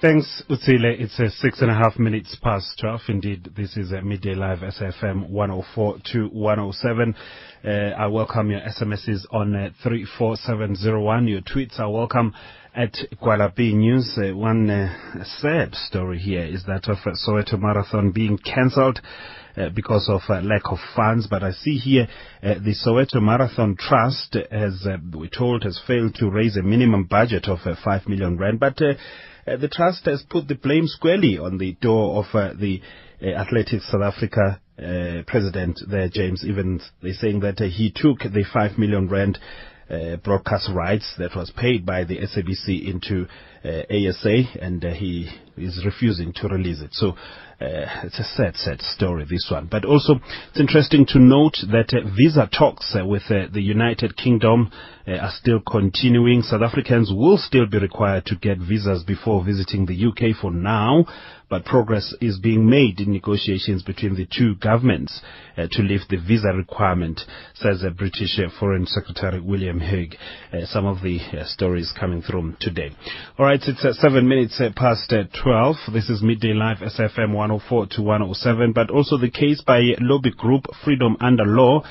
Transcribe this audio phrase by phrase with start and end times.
[0.00, 0.94] Thanks, Utsile.
[1.00, 3.00] It's uh, six and a half minutes past 12.
[3.08, 7.14] Indeed, this is a Midday Live SFM 104 to 107.
[7.64, 11.26] Uh, I welcome your SMSs on uh, 34701.
[11.26, 12.32] Your tweets are welcome
[12.76, 14.16] at Kuala B News.
[14.16, 19.00] Uh, one uh, sad story here is that of uh, Soweto Marathon being cancelled.
[19.56, 21.26] Uh, because of uh, lack of funds.
[21.26, 22.06] But I see here
[22.44, 27.06] uh, the Soweto Marathon Trust, as uh, we're told, has failed to raise a minimum
[27.10, 28.60] budget of uh, 5 million rand.
[28.60, 28.94] But uh, uh,
[29.56, 32.80] the trust has put the blame squarely on the door of uh, the
[33.22, 36.90] uh, Athletics South Africa uh, president there, James Evans.
[37.02, 39.38] They're saying that uh, he took the 5 million rand
[39.90, 43.26] uh, broadcast rights that was paid by the SABC into
[43.64, 46.90] uh, ASA, and uh, he is refusing to release it.
[46.92, 47.16] So
[47.60, 49.66] uh, it's a sad, sad story, this one.
[49.68, 54.16] But also, it's interesting to note that uh, visa talks uh, with uh, the United
[54.16, 54.70] Kingdom
[55.08, 56.42] uh, are still continuing.
[56.42, 61.04] South Africans will still be required to get visas before visiting the UK for now,
[61.48, 65.20] but progress is being made in negotiations between the two governments
[65.56, 67.20] uh, to lift the visa requirement,
[67.54, 70.14] says uh, British uh, Foreign Secretary William Hague.
[70.52, 72.90] Uh, some of the uh, stories coming through today.
[73.38, 75.76] All right, it's uh, seven minutes past uh, 12.
[75.92, 80.66] This is Midday Live SFM 104 to 107, but also the case by lobby group
[80.84, 81.82] Freedom Under Law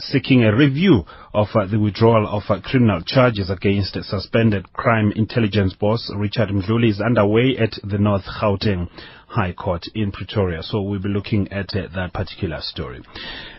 [0.00, 5.74] seeking a review of uh, the withdrawal of uh, criminal charges against suspended crime intelligence
[5.74, 8.88] boss Richard Mdluli is underway at the North Gauteng
[9.30, 10.60] High Court in Pretoria.
[10.62, 13.00] So we'll be looking at uh, that particular story.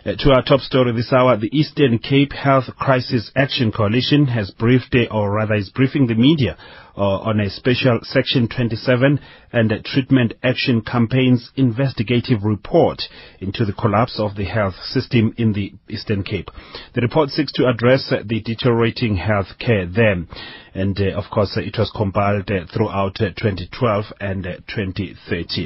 [0.05, 4.51] Uh, to our top story this hour, the Eastern Cape Health Crisis Action Coalition has
[4.51, 6.57] briefed, uh, or rather is briefing the media
[6.97, 9.19] uh, on a special Section 27
[9.53, 13.01] and uh, Treatment Action Campaign's investigative report
[13.39, 16.49] into the collapse of the health system in the Eastern Cape.
[16.93, 20.25] The report seeks to address uh, the deteriorating health care there.
[20.73, 25.60] And uh, of course, uh, it was compiled uh, throughout 2012 and 2013.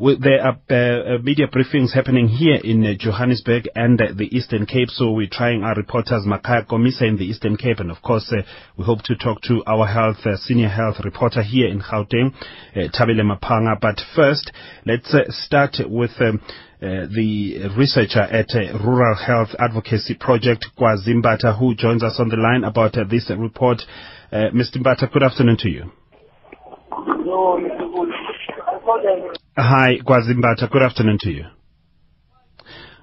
[0.00, 4.88] There are uh, media briefings happening here in uh, Johannesburg and uh, the Eastern Cape,
[4.88, 8.32] so we're trying our reporters Makhaya Komisa in the Eastern Cape, and of course
[8.78, 12.32] we hope to talk to our health senior health reporter here in Gauteng,
[12.74, 13.78] Tabile Mapanga.
[13.78, 14.50] But first,
[14.86, 16.12] let's start with.
[16.20, 16.40] Um,
[16.82, 22.30] uh, the researcher at uh, Rural Health Advocacy Project, Kwazi Mbata, who joins us on
[22.30, 23.82] the line about uh, this report.
[24.32, 24.78] Mr.
[24.78, 25.92] Mbata, good afternoon to you.
[29.56, 30.70] Hi, Kwazi Mbata.
[30.70, 31.44] Good afternoon to you.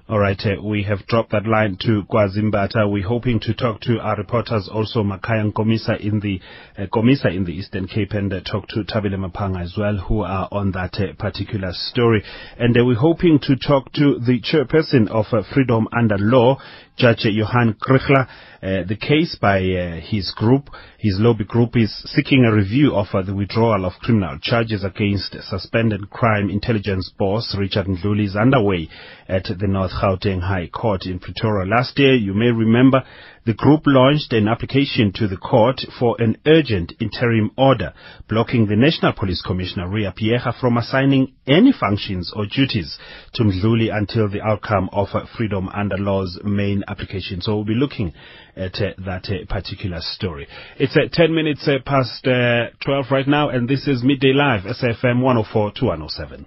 [0.08, 2.90] All right, uh, we have dropped that line to Kwazi Mbata.
[2.90, 6.40] We're hoping to talk to our reporters also, Makhaya Komisa in the
[6.78, 10.20] uh, Komisa in the Eastern Cape, and uh, talk to Tabile Mapanga as well, who
[10.22, 12.24] are on that uh, particular story.
[12.58, 16.58] And uh, we're hoping to talk to the chairperson of uh, Freedom Under Law,
[16.98, 18.26] Judge Johann Kriegler.
[18.60, 23.06] Uh, the case by uh, his group, his lobby group, is seeking a review of
[23.14, 28.88] uh, the withdrawal of criminal charges against suspended crime intelligence boss Richard Mdluli is underway
[29.28, 31.70] at the North Gauteng High Court in Pretoria.
[31.70, 33.04] Last year, you may remember,
[33.48, 37.94] the group launched an application to the court for an urgent interim order
[38.28, 42.98] blocking the National Police Commissioner Ria Phiyega from assigning any functions or duties
[43.32, 47.40] to Mdluli until the outcome of Freedom Under Law's main application.
[47.40, 48.12] So we'll be looking
[48.54, 50.46] at uh, that uh, particular story.
[50.78, 54.64] It's uh, 10 minutes uh, past uh, 12 right now, and this is Midday Live,
[54.64, 56.44] SFM 104 to 107.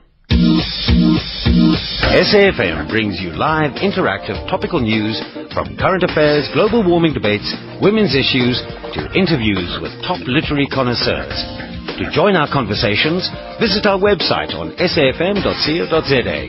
[2.11, 5.19] SAFM brings you live, interactive, topical news
[5.53, 7.47] from current affairs, global warming debates,
[7.81, 8.59] women's issues,
[8.95, 11.35] to interviews with top literary connoisseurs.
[11.99, 13.27] To join our conversations,
[13.59, 16.39] visit our website on safm.co.za.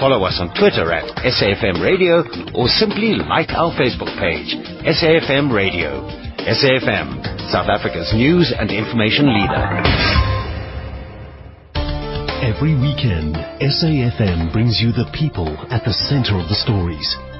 [0.00, 2.26] Follow us on Twitter at SAFM Radio
[2.58, 6.02] or simply like our Facebook page, SAFM Radio.
[6.42, 7.22] SAFM,
[7.54, 9.62] South Africa's news and information leader.
[12.42, 17.31] Every weekend, SAFM brings you the people at the center of the stories.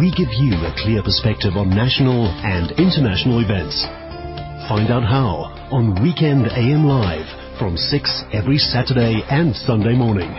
[0.00, 3.76] We give you a clear perspective on national and international events.
[4.64, 7.28] Find out how on Weekend AM Live
[7.58, 10.32] from 6 every Saturday and Sunday morning.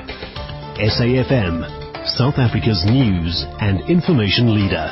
[0.82, 1.70] SAFM,
[2.18, 4.90] South Africa's news and information leader.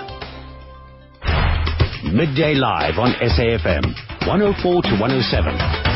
[2.14, 3.82] Midday Live on SAFM,
[4.28, 5.91] 104 to 107.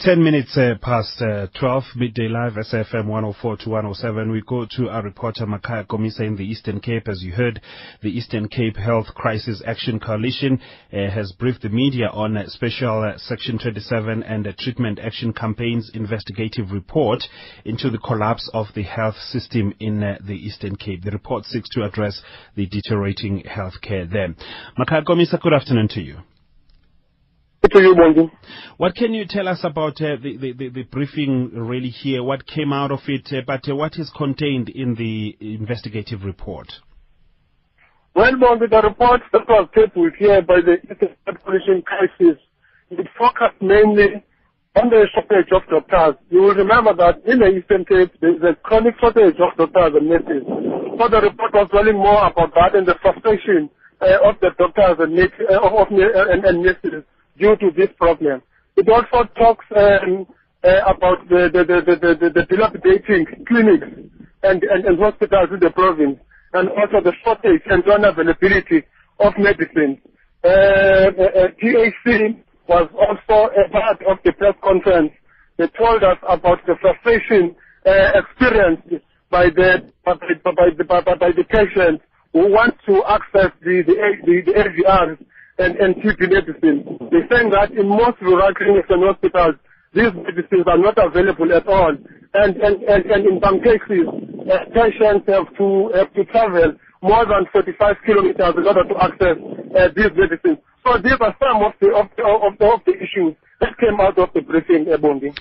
[0.00, 4.30] 10 minutes uh, past uh, 12, midday live, SFM 104 to 107.
[4.30, 7.08] We go to our reporter Makhaya Komisa in the Eastern Cape.
[7.08, 7.60] As you heard,
[8.00, 10.60] the Eastern Cape Health Crisis Action Coalition
[10.92, 15.90] uh, has briefed the media on a special uh, Section 27 and Treatment Action Campaign's
[15.92, 17.24] investigative report
[17.64, 21.02] into the collapse of the health system in uh, the Eastern Cape.
[21.02, 22.22] The report seeks to address
[22.54, 24.32] the deteriorating health care there.
[24.78, 26.18] Makhaya Komisa, good afternoon to you.
[27.66, 28.30] To you, Bongi.
[28.76, 32.22] What can you tell us about uh, the, the, the, briefing really here?
[32.22, 36.72] What came out of it, uh, but uh, what is contained in the investigative report?
[38.14, 42.38] Well, Bongi, the report that was tabled here by the Eastern Population Crisis,
[42.90, 44.24] it focused mainly
[44.76, 46.20] on the shortage of doctors.
[46.30, 49.92] You will remember that in the Eastern Cape, there is a chronic shortage of doctors
[50.00, 50.44] and nurses.
[50.98, 53.70] So the report was dwelling more about that and the frustration
[54.00, 57.04] uh, of the doctors and, uh, of, uh, and, and nurses
[57.38, 58.42] due to this problem.
[58.76, 60.26] It also talks um,
[60.64, 63.86] uh, about the, the, the, the, the, dilapidating clinics
[64.42, 66.18] and, and, and hospitals in the province
[66.52, 68.82] and also the shortage and unavailability
[69.20, 70.00] of medicine.
[70.44, 72.38] Uh, uh, TAC
[72.68, 75.12] was also a part of the press conference.
[75.56, 77.56] They told us about the frustration
[77.86, 80.14] uh, experienced by the by,
[80.44, 82.02] by, by, by, the patients
[82.32, 83.94] who want to access the the,
[84.24, 85.18] the, the AVRs
[85.58, 86.98] and, and TB medicine.
[87.10, 89.56] They're saying that in most rural clinics and hospitals,
[89.94, 91.94] these medicines are not available at all.
[92.34, 94.06] And, and, and, and in some cases,
[94.46, 96.72] uh, patients have to, have to travel
[97.02, 99.36] more than 45 kilometers in order to access
[99.74, 100.58] uh, these medicines.
[100.86, 104.00] So these are some of the, of the, of the, of the issues that came
[104.00, 105.34] out of the briefing, Ebondi.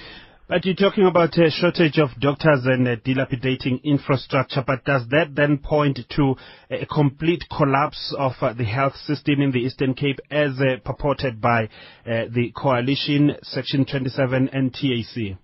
[0.50, 5.58] But you're talking about a shortage of doctors and dilapidating infrastructure, but does that then
[5.58, 6.36] point to
[6.72, 11.42] a complete collapse of uh, the health system in the Eastern Cape as uh, purported
[11.42, 15.38] by uh, the coalition, Section 27 and TAC?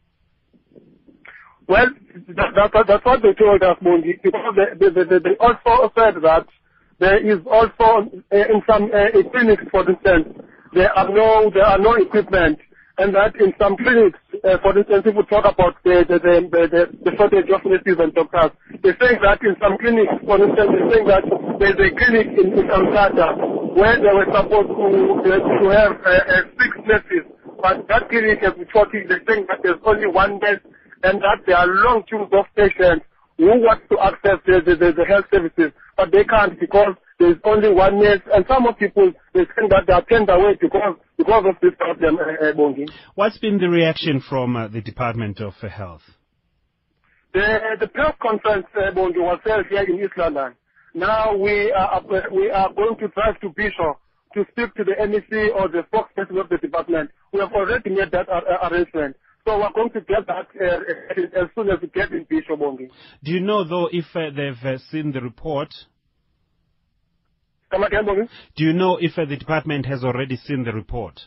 [1.67, 1.87] Well,
[2.29, 6.15] that, that, that's what they told us, Mundi, because they, they, they, they also said
[6.23, 6.45] that
[6.99, 10.29] there is also uh, in some uh, clinics, for instance,
[10.73, 12.57] there are no there are no equipment,
[12.97, 16.61] and that in some clinics, uh, for instance, if people talk about the the, the,
[16.69, 18.53] the, the shortage of nurses and doctors.
[18.85, 21.25] They're saying that in some clinics, for instance, they're saying that
[21.57, 24.87] there's a clinic in, Kamsata where they were supposed to
[25.25, 27.25] uh, to have uh, uh, six nurses,
[27.61, 29.09] but that clinic has been shortage.
[29.09, 30.61] They're that there's only one nurse,
[31.01, 33.05] and that there are long queues of patients
[33.41, 37.37] who want to access the, the, the, the health services but they can't because there's
[37.43, 40.95] only one nurse, and some of people they think that they are turned away because
[41.17, 45.53] because of this problem, uh, uh, What's been the reaction from uh, the Department of
[45.53, 46.01] Health?
[47.33, 50.55] The the press conference, uh, Bongi, was held here in East London.
[50.93, 52.01] Now we are
[52.31, 53.95] we are going to drive to Bhisho
[54.33, 57.11] to speak to the MEC or the spokesperson of the department.
[57.31, 59.15] We have already made that arrangement.
[59.45, 62.89] So we're going to get that uh, as soon as we get in Bhisho Bongi.
[63.23, 65.67] Do you know, though, if uh, they've uh, seen the report?
[67.73, 68.29] Come again, Bongi?
[68.55, 71.19] Do you know if uh, the department has already seen the report?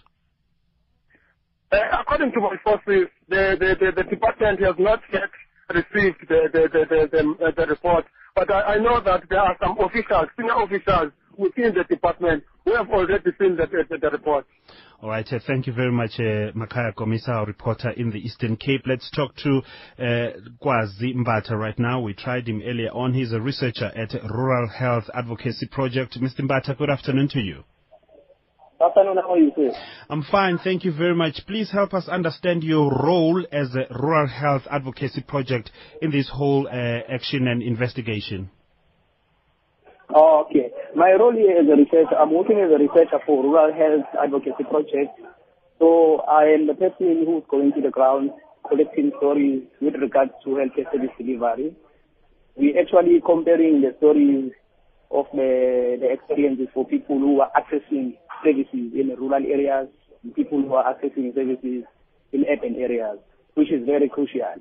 [1.73, 5.29] Uh, according to my sources, the, the, the, the, department has not yet
[5.71, 8.05] received the, the, the, the, uh, the report.
[8.37, 12.75] But I, I know that there are some officials, senior officials within the department who
[12.75, 14.45] have already seen the, the, the report.
[15.01, 15.27] All right.
[15.33, 18.83] Uh, thank you very much, uh, Makhaya Komisa, our reporter in the Eastern Cape.
[18.87, 19.63] Let's talk to
[19.99, 20.03] uh,
[20.63, 22.01] Kwazi Mbata right now.
[22.01, 23.15] We tried him earlier on.
[23.15, 26.19] He's a researcher at Rural Health Advocacy Project.
[26.21, 26.41] Mr.
[26.41, 27.63] Mbata, good afternoon to you.
[28.79, 29.17] Good afternoon.
[29.19, 29.71] How are you, sir?
[30.11, 30.59] I'm fine.
[30.59, 31.41] Thank you very much.
[31.47, 35.71] Please help us understand your role as a Rural Health Advocacy Project
[36.03, 38.51] in this whole uh, action and investigation.
[40.15, 40.71] Oh, okay.
[40.95, 44.65] My role here as a researcher, I'm working as a researcher for Rural Health Advocacy
[44.71, 45.19] Project.
[45.79, 48.31] So I am the person who's going to the ground
[48.69, 51.75] collecting stories with regards to healthcare service delivery.
[52.57, 54.53] We actually comparing the stories
[55.11, 59.89] of the, the experiences for people who are accessing services in rural areas,
[60.35, 61.85] people who are accessing services
[62.33, 63.19] in urban areas,
[63.55, 64.55] which is very crucial.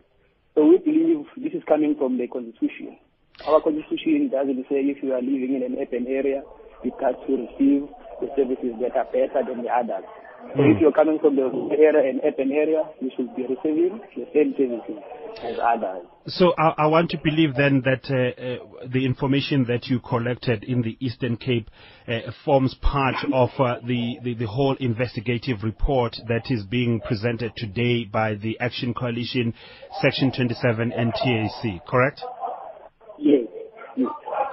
[0.55, 2.97] So we believe this is coming from the constitution.
[3.43, 6.41] Our constitution doesn't say if you are living in an urban area,
[6.83, 7.89] you got to receive
[8.21, 10.05] the services that are better than the others.
[10.53, 10.75] So mm.
[10.75, 14.53] if you're coming from the area and urban area, you should be receiving the same
[14.57, 15.03] services
[15.43, 16.05] as others.
[16.27, 20.63] So I, I want to believe then that uh, uh, the information that you collected
[20.63, 21.69] in the Eastern Cape
[22.07, 27.51] uh, forms part of uh, the, the, the, whole investigative report that is being presented
[27.57, 29.53] today by the Action Coalition,
[30.01, 32.21] Section 27 and TAC, correct?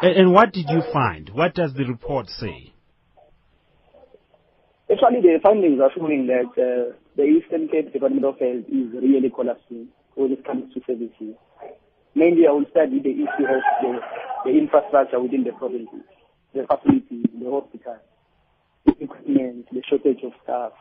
[0.02, 1.30] And, and what did you find?
[1.30, 2.72] What does the report say?
[4.90, 9.30] Actually, the findings are showing that uh, the Eastern Cape Department of Health is really
[9.30, 11.36] collapsing when it comes to services.
[12.14, 14.00] Mainly, I will study the issue of the,
[14.44, 16.04] the infrastructure within the provinces,
[16.52, 18.02] the facilities, the hospitals,
[18.84, 20.72] the equipment, the shortage of staff,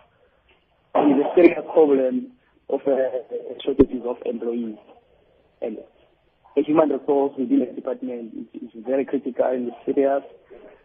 [0.96, 2.34] and the serious problem
[2.70, 3.22] of uh,
[3.64, 4.76] shortages of employees.
[5.62, 5.78] And
[6.56, 10.24] the human resource within the department is, is very critical and serious.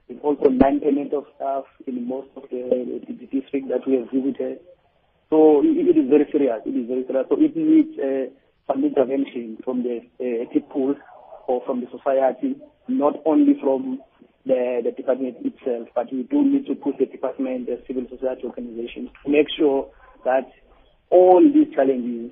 [0.08, 4.10] It's also non-payment of staff in most of the, the, the districts that we have
[4.14, 4.60] visited.
[5.30, 6.62] So it, it is very serious.
[6.64, 7.26] It is very serious.
[7.28, 8.30] So it needs uh,
[8.70, 10.94] some intervention from the uh, people
[11.48, 12.54] or from the society,
[12.86, 14.00] not only from
[14.44, 18.42] the, the department itself, but we do need to put the department, the civil society
[18.44, 19.90] organizations, to make sure
[20.24, 20.46] that
[21.10, 22.30] all these challenges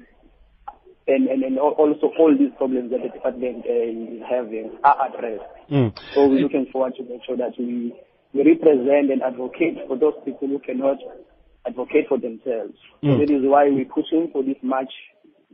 [1.07, 5.45] and, and, and also all these problems that the department uh, is having are addressed.
[5.71, 5.93] Mm.
[6.15, 7.93] So we're looking forward to make sure that we,
[8.33, 10.97] we represent and advocate for those people who cannot
[11.67, 12.75] advocate for themselves.
[13.03, 13.13] Mm.
[13.13, 14.93] So that is why we're pushing for this march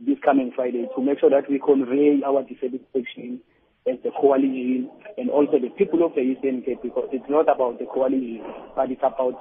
[0.01, 3.39] this coming Friday to make sure that we convey our dissatisfaction
[3.85, 7.77] as the coalition and also the people of the Eastern Cape because it's not about
[7.77, 8.41] the coalition,
[8.75, 9.37] but it's about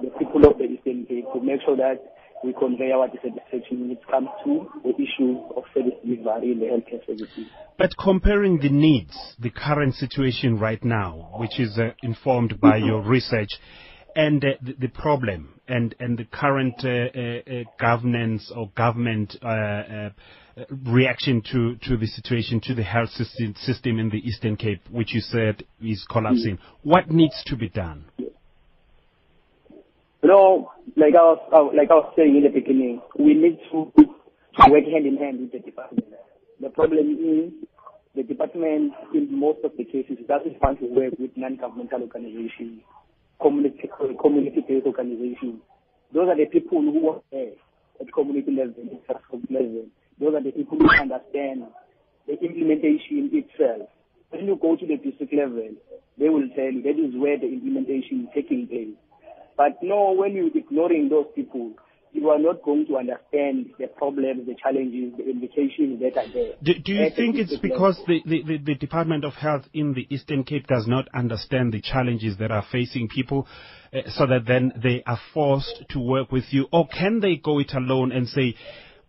[0.00, 2.13] the people of the Eastern Cape to make sure that
[2.44, 6.66] we convey our dissatisfaction when it comes to the issue of service delivery in the
[6.66, 7.46] healthcare services.
[7.78, 13.02] But comparing the needs, the current situation right now, which is uh, informed by your
[13.02, 13.48] research,
[14.14, 19.36] and uh, the, the, problem and, and the current uh, uh, uh governance or government
[19.42, 20.10] uh, uh,
[20.86, 25.12] reaction to, to the situation, to the health system, system in the Eastern Cape, which
[25.12, 26.58] you said is collapsing.
[26.82, 28.04] What needs to be done?
[30.24, 33.60] You know, like I was, uh, like I was saying in the beginning, we need
[33.68, 33.92] to
[34.72, 36.08] work hand in hand with the department.
[36.64, 37.52] The problem is
[38.16, 42.80] the department, in most of the cases, doesn't want to work with non-governmental organizations,
[43.36, 43.84] community,
[44.16, 45.60] community-based organizations.
[46.16, 47.60] Those are the people who are there
[48.00, 48.80] at community level,
[49.52, 49.84] level.
[50.16, 51.68] Those are the people who understand
[52.24, 53.92] the implementation itself.
[54.32, 55.68] When you go to the district level,
[56.16, 58.96] they will tell you that is where the implementation is taking place.
[59.56, 61.74] But no, when you're ignoring those people,
[62.14, 66.52] you are not going to understand the problems, the challenges, the implications that are there.
[66.62, 70.44] Do, do you think it's because the, the, the, Department of Health in the Eastern
[70.44, 73.48] Cape does not understand the challenges that are facing people
[73.92, 76.66] uh, so that then they are forced to work with you?
[76.72, 78.54] Or can they go it alone and say,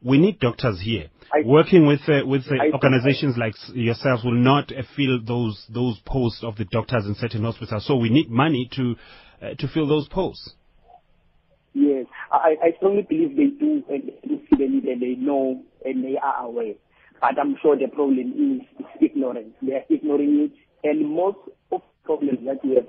[0.03, 1.07] we need doctors here.
[1.33, 5.99] I, Working with uh, with uh, organizations like yourselves will not uh, fill those those
[6.05, 7.87] posts of the doctors in certain hospitals.
[7.87, 8.95] So we need money to
[9.45, 10.53] Uh, to fill those posts.
[11.73, 14.09] Yes, I, I strongly believe they do, and
[14.57, 16.73] they and they know, and they are aware.
[17.21, 19.53] But I'm sure the problem is, ignorance.
[19.61, 21.37] They are ignoring it, and most
[21.71, 22.87] of the problems that we have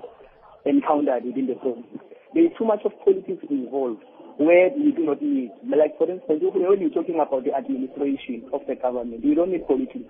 [0.65, 1.85] encountered within the province,
[2.33, 4.01] there is too much of politics involved
[4.37, 5.51] where you do not need.
[5.67, 9.67] Like for instance, when you're talking about the administration of the government, you don't need
[9.67, 10.09] politics.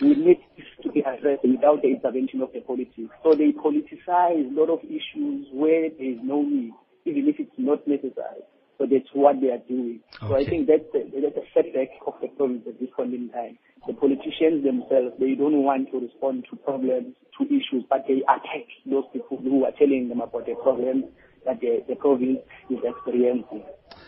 [0.00, 0.40] We need
[0.82, 3.10] to be addressed without the intervention of the politics.
[3.22, 6.72] So they politicize a lot of issues where there is no need,
[7.04, 8.42] even if it's not necessary.
[8.78, 10.00] So that's what they are doing.
[10.22, 10.28] Okay.
[10.28, 13.28] So I think that's a, that's a setback of the province at this point in
[13.30, 13.58] time.
[13.86, 18.70] The politicians themselves, they don't want to respond to problems, to issues, but they attack
[18.86, 21.06] those people who are telling them about the problems
[21.44, 22.38] that the, the province
[22.70, 23.64] is experiencing.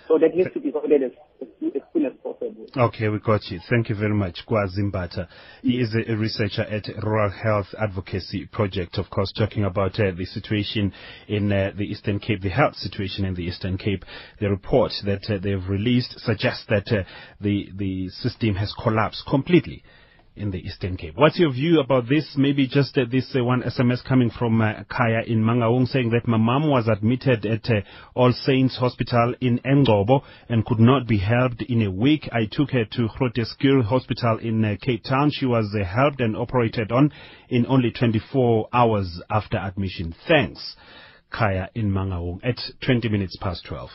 [0.06, 1.12] So that needs to be sorted as,
[2.76, 3.58] Okay, we got you.
[3.68, 5.26] Thank you very much, Kwazi Mbata.
[5.62, 10.12] He is a, a, researcher at Rural Health Advocacy Project, of course, talking about uh,
[10.16, 10.92] the situation
[11.26, 14.04] in uh, the Eastern Cape, the health situation in the Eastern Cape.
[14.38, 17.02] The report that uh, they've released suggests that uh,
[17.40, 19.82] the, the system has collapsed completely
[20.36, 21.14] in the Eastern Cape.
[21.16, 22.34] What's your view about this?
[22.36, 26.28] Maybe just uh, this uh, one SMS coming from uh, Kaya in Mangaung saying that
[26.28, 27.80] my mom was admitted at uh,
[28.14, 32.28] All Saints Hospital in Engcobo and could not be helped in a week.
[32.32, 35.30] I took her to Groote Hospital in uh, Cape Town.
[35.32, 37.12] She was uh, helped and operated on
[37.48, 40.14] in only 24 hours after admission.
[40.28, 40.76] Thanks.
[41.30, 43.90] Kaya in Mangaung at 20 minutes past 12.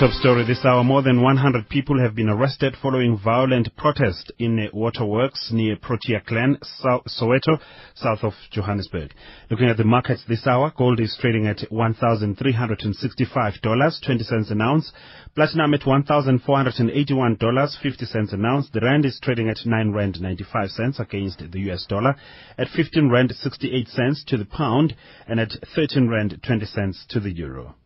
[0.00, 0.82] Top story this hour.
[0.82, 6.20] More than 100 people have been arrested following violent protest in a waterworks near Protea
[6.26, 7.60] Glen, Soweto,
[7.94, 9.14] south of Johannesburg.
[9.50, 14.92] Looking at the markets this hour, gold is trading at $1,365.20 an ounce.
[15.36, 18.68] Platinum at $1,481.50 an ounce.
[18.72, 22.16] The rand is trading at 9 rand 95 cents against the US dollar,
[22.58, 24.96] at 15 rand 68 cents to the pound,
[25.28, 27.76] and at 13 rand 20 cents to the euro.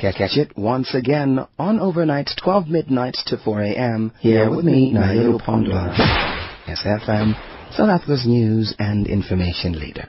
[0.00, 4.12] Catch it once again on overnights 12 midnight to 4 a.m.
[4.20, 6.33] Here with me, Nailu Pondwa.
[6.66, 7.34] SFM,
[7.72, 10.08] South Africa's news and information leader.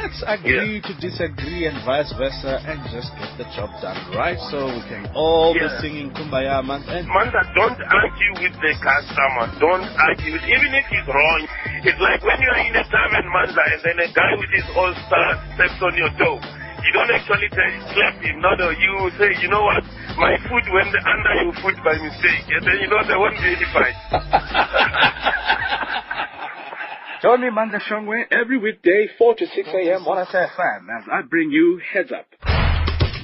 [0.00, 4.38] Let's agree to disagree and vice versa and just get the job done, right?
[4.50, 5.68] So we can all Yeah.
[5.68, 6.82] be singing Kumbaya man.
[6.88, 9.46] And Manda, don't argue with the customer.
[9.60, 10.34] Don't argue.
[10.34, 11.46] Even if he's wrong,
[11.84, 14.94] it's like when you're in a tavern, Manda, and then a guy with his all
[15.06, 16.40] star steps on your toe.
[16.84, 18.40] You don't actually tell, slap him.
[18.40, 18.70] No, no.
[18.70, 19.84] You say, you know what?
[20.16, 22.44] My foot went under your foot by mistake.
[22.48, 23.94] And then, you know, there won't be any fight.
[27.22, 30.06] Join me, Manda Shongwe, every weekday, 4 to 6 a.m.
[30.08, 32.26] on SFM as I bring you Heads Up.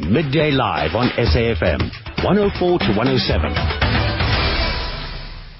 [0.00, 1.80] Midday Live on SAFM
[2.22, 3.85] 104 to 107.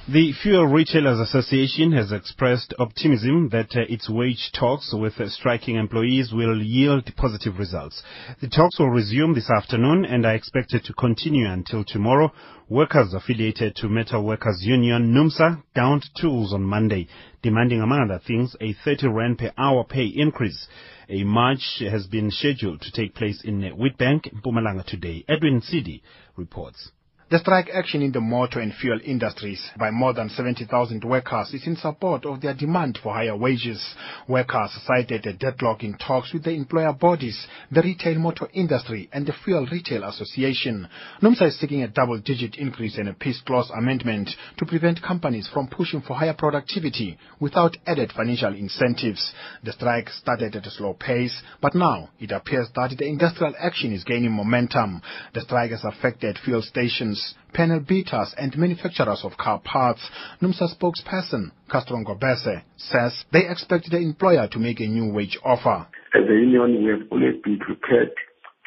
[0.09, 5.75] The Fuel Retailers Association has expressed optimism that uh, its wage talks with uh, striking
[5.75, 8.05] employees will yield positive results.
[8.41, 12.31] The talks will resume this afternoon and are expected to continue until tomorrow.
[12.69, 17.09] Workers affiliated to Metal Workers Union NUMSA downed tools on Monday,
[17.43, 20.69] demanding among other things a 30 rand per hour pay increase.
[21.09, 25.25] A march has been scheduled to take place in Witbank, Mpumalanga today.
[25.29, 26.01] Edwin Sidi
[26.37, 26.93] reports.
[27.29, 31.67] The strike action in the motor and fuel industries by more than 70,000 workers is
[31.67, 33.85] in support of their demand for higher wages.
[34.29, 39.27] Workers cited a deadlock in talks with the employer bodies, the retail motor industry and
[39.27, 40.89] the Fuel Retail Association.
[41.21, 45.67] NUMSA is seeking a double-digit increase in a peace clause amendment to prevent companies from
[45.67, 49.33] pushing for higher productivity without added financial incentives.
[49.65, 53.93] The strike started at a slow pace, but now it appears that the industrial action
[53.93, 55.03] is gaining momentum.
[55.35, 57.16] The strike has affected fuel stations,
[57.53, 60.09] panel beaters and manufacturers of car parts.
[60.43, 65.87] NUMSA spokesperson Castro Ngobese says they expect the employer to make a new wage offer.
[66.15, 68.13] As a union, we have always been prepared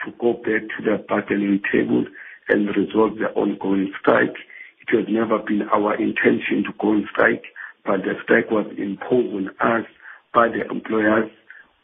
[0.06, 2.06] to go back to the bargaining table
[2.50, 4.36] and resolve the ongoing strike.
[4.82, 7.44] It has never been our intention to go on strike,
[7.86, 9.86] but the strike was imposed on us
[10.34, 11.30] by the employers.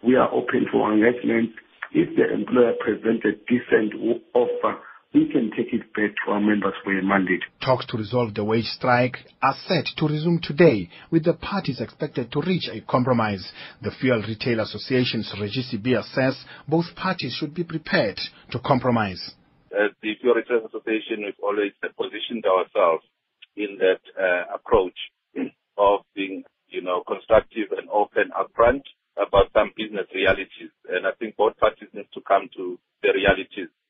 [0.04, 1.52] We are open for engagement.
[1.92, 3.94] If the employer presents a decent
[4.34, 4.80] offer,
[5.16, 7.40] we can take it back to our members for a mandate.
[7.64, 12.34] Talks to resolve the wage strike are set to resume today, with the parties expected
[12.34, 13.54] to reach a compromise.
[13.82, 16.36] The Fuel Retail Association's Reggie Sibiya says
[16.68, 18.20] both parties should be prepared
[18.52, 19.32] to compromise.
[19.72, 23.06] As the Fuel Retail Association, we've always positioned ourselves
[23.56, 25.00] in that uh, approach
[25.78, 28.84] of being, you know, constructive and open upfront
[29.16, 30.76] about some business realities.
[30.92, 33.85] And I think both parties need to come to the realities uh,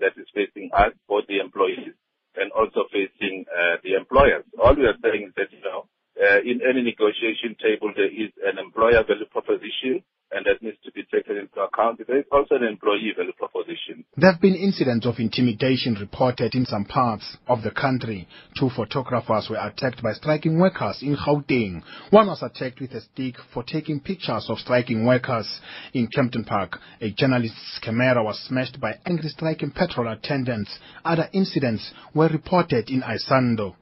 [0.00, 1.94] that is facing us, both the employees
[2.36, 4.44] and also facing uh, the employers.
[4.62, 5.88] All we are saying is that, you know,
[6.20, 10.92] uh, in any negotiation table, there is an employer value proposition, and that needs to
[10.92, 12.00] be taken into account.
[12.06, 14.04] There is also an employee value proposition.
[14.16, 18.28] There have been incidents of intimidation reported in some parts of the country.
[18.58, 21.82] Two photographers were attacked by striking workers in Gauteng.
[22.10, 25.60] One was attacked with a stick for taking pictures of striking workers.
[25.94, 30.78] In Kempton Park, a journalist's camera was smashed by angry striking petrol attendants.
[31.04, 33.74] Other incidents were reported in Isando.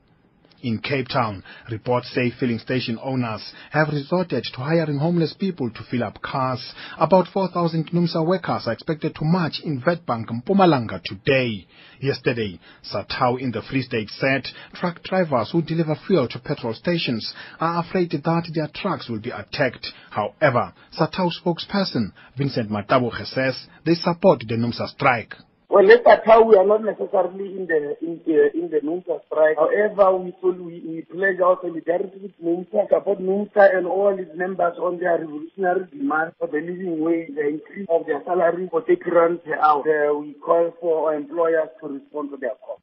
[0.61, 5.85] In Cape Town, reports say filling station owners have resorted to hiring homeless people to
[5.89, 6.75] fill up cars.
[6.99, 11.65] About 4,000 NUMSA workers are expected to march in Witbank, Mpumalanga today.
[12.01, 12.59] Yesterday,
[12.93, 17.85] SATAWU in the Free State said truck drivers who deliver fuel to petrol stations are
[17.85, 19.87] afraid that their trucks will be attacked.
[20.11, 25.35] However, SATAWU spokesperson Vincent Matabuche says they support the NUMSA strike.
[25.71, 29.59] Well, let's how we are not necessarily in the in the in the NUMSA strike.
[29.59, 34.79] However, we we, we pledge our solidarity with NUMSA, support NUMSA and all its members
[34.79, 39.11] on their revolutionary demand for the living wage, the increase of their salary for 30
[39.11, 39.83] rand per hour.
[39.83, 42.81] Uh, we call for our employers to respond to their call.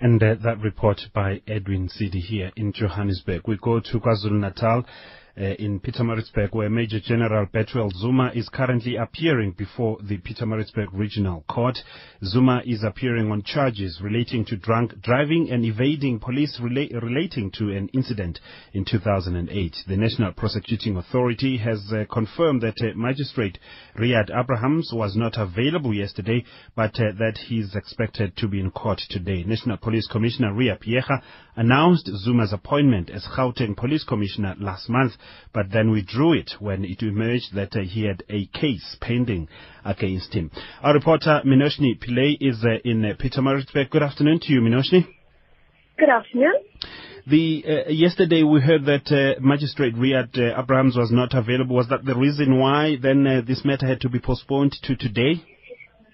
[0.00, 3.46] And uh, that report by Edwin Sidi here in Johannesburg.
[3.46, 4.78] We go to KwaZulu-Natal.
[4.78, 4.82] Uh,
[5.36, 11.78] in Pietermaritzburg, where Major General Bethuel Zuma is currently appearing before the Pietermaritzburg Regional Court.
[12.24, 17.70] Zuma is appearing on charges relating to drunk driving and evading police rela- relating to
[17.70, 18.40] an incident
[18.72, 19.76] in 2008.
[19.86, 23.58] The National Prosecuting Authority has uh, confirmed that uh, Magistrate
[23.98, 28.70] Riyad Abrahams was not available yesterday, but uh, that he is expected to be in
[28.70, 29.44] court today.
[29.44, 31.22] National Police Commissioner Ria Phiyega
[31.56, 35.12] announced Zuma's appointment as Gauteng Police Commissioner last month,
[35.52, 39.48] but then withdrew it when it emerged that uh, he had a case pending
[39.84, 40.50] against him.
[40.82, 43.90] Our reporter Minoshni Pillay is uh, in uh, Pietermaritzburg.
[43.90, 45.06] Good afternoon to you, Minoshni.
[45.98, 46.54] Good afternoon.
[47.26, 51.76] The uh, yesterday we heard that uh, Magistrate Riyad uh, Abrahams was not available.
[51.76, 55.44] Was that the reason why then uh, this matter had to be postponed to today?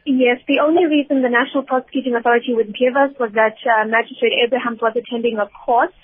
[0.05, 4.35] Yes, the only reason the National Prosecuting Authority would give us was that uh, Magistrate
[4.45, 5.95] Abrahams was attending a course.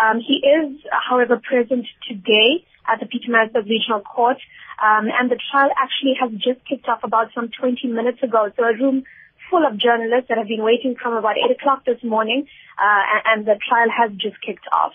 [0.00, 4.38] Um, he is, however, present today at the Pietermaritzburg Regional Court,
[4.82, 8.50] um, and the trial actually has just kicked off about some 20 minutes ago.
[8.56, 9.04] So a room
[9.50, 12.46] full of journalists that have been waiting from about 8 o'clock this morning,
[12.78, 14.92] uh, and the trial has just kicked off.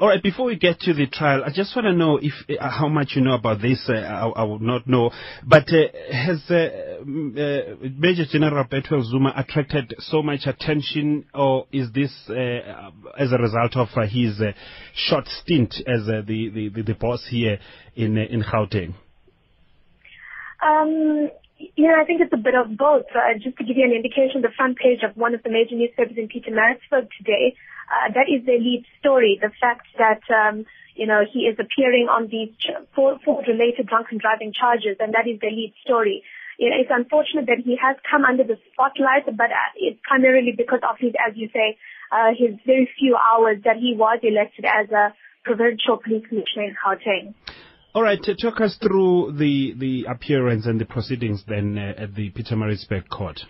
[0.00, 2.70] All right, before we get to the trial, I just want to know if uh,
[2.70, 3.84] how much you know about this.
[3.88, 5.10] Uh, I, I would not know,
[5.44, 12.12] but uh, has uh, Major General Bethuel Zuma attracted so much attention, or is this
[12.30, 14.40] uh, as a result of uh, his
[14.94, 16.22] short stint as the,
[16.72, 17.58] the, the boss here
[17.96, 18.94] in in Gauteng?
[20.64, 23.06] Um, you know, I think it's a bit of both.
[23.42, 26.16] just to give you an indication, the front page of one of the major newspapers
[26.16, 27.56] in Pietermaritzburg today
[27.88, 29.38] uh, that is the lead story.
[29.40, 32.52] The fact that, um, you know, he is appearing on these
[32.94, 36.22] fraud-related drunken driving charges, and that is the lead story.
[36.58, 40.52] You know, it's unfortunate that he has come under the spotlight, but uh, it's primarily
[40.56, 41.78] because of his, as you say,
[42.10, 46.76] uh, his very few hours that he was elected as a provincial police commissioner in
[46.84, 47.34] Gauteng.
[47.94, 52.30] All right, talk us through the, the appearance and the proceedings then uh, at the
[52.30, 53.40] Pietermaritzburg court.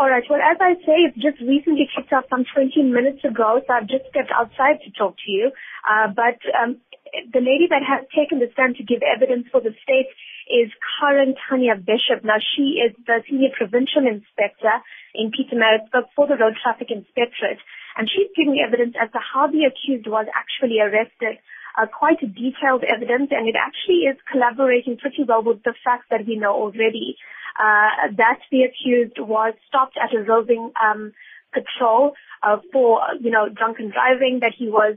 [0.00, 0.24] All right.
[0.32, 3.84] Well, as I say, it's just recently kicked off some 20 minutes ago, so I've
[3.84, 5.52] just stepped outside to talk to you.
[5.84, 6.80] Uh, but um,
[7.36, 10.08] the lady that has taken the stand to give evidence for the state
[10.48, 12.24] is Karen Tanya Bishop.
[12.24, 14.72] Now, she is the senior provincial inspector
[15.12, 17.60] in Pietermaritzburg for the Road Traffic Inspectorate,
[18.00, 21.36] and she's giving evidence as to how the accused was actually arrested.
[21.80, 26.26] Uh, quite detailed evidence, and it actually is collaborating pretty well with the facts that
[26.26, 27.16] we know already
[27.58, 31.12] uh, that the accused was stopped at a roving um,
[31.54, 32.12] patrol
[32.42, 34.96] uh, for, you know, drunken driving, that he was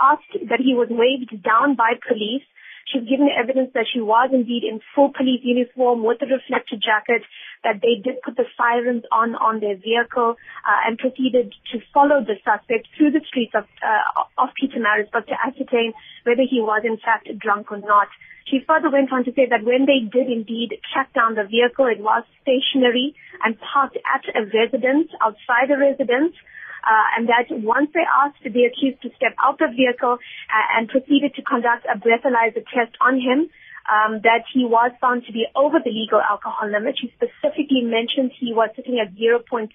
[0.00, 2.42] asked, that he was waved down by police.
[2.90, 7.22] She's given evidence that she was indeed in full police uniform with a reflector jacket,
[7.64, 12.20] that they did put the sirens on on their vehicle uh, and proceeded to follow
[12.20, 15.92] the suspect through the streets of uh, of Pietermaritzburg to ascertain
[16.24, 18.08] whether he was in fact drunk or not.
[18.46, 21.86] She further went on to say that when they did indeed track down the vehicle,
[21.86, 23.14] it was stationary
[23.44, 26.34] and parked at a residence, outside a residence,
[26.82, 30.66] uh, and that once they asked the accused to step out of the vehicle uh,
[30.78, 33.50] and proceeded to conduct a breathalyzer test on him,
[33.90, 36.98] um, that he was found to be over the legal alcohol limit.
[37.00, 39.70] She specifically mentioned he was sitting at 0.65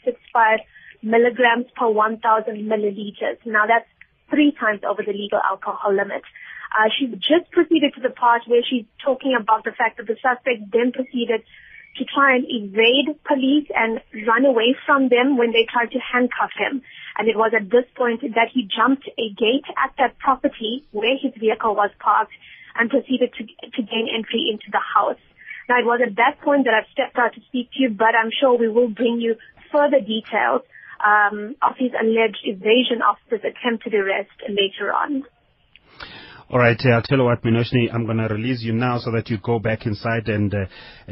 [1.01, 2.21] milligrams per 1,000
[2.55, 3.37] milliliters.
[3.45, 3.87] Now that's
[4.29, 6.23] three times over the legal alcohol limit.
[6.71, 10.17] Uh, she just proceeded to the part where she's talking about the fact that the
[10.19, 11.43] suspect then proceeded
[11.97, 16.51] to try and evade police and run away from them when they tried to handcuff
[16.57, 16.81] him.
[17.17, 21.17] And it was at this point that he jumped a gate at that property where
[21.17, 22.33] his vehicle was parked
[22.77, 25.19] and proceeded to, to gain entry into the house.
[25.67, 28.13] Now it was at that point that I've stepped out to speak to you, but
[28.15, 29.35] I'm sure we will bring you
[29.71, 30.61] further details
[31.03, 35.25] um, of his alleged evasion of this attempted arrest later on.
[36.49, 39.11] All right, uh, I'll tell you what, Minoshni, I'm going to release you now so
[39.11, 40.65] that you go back inside and uh,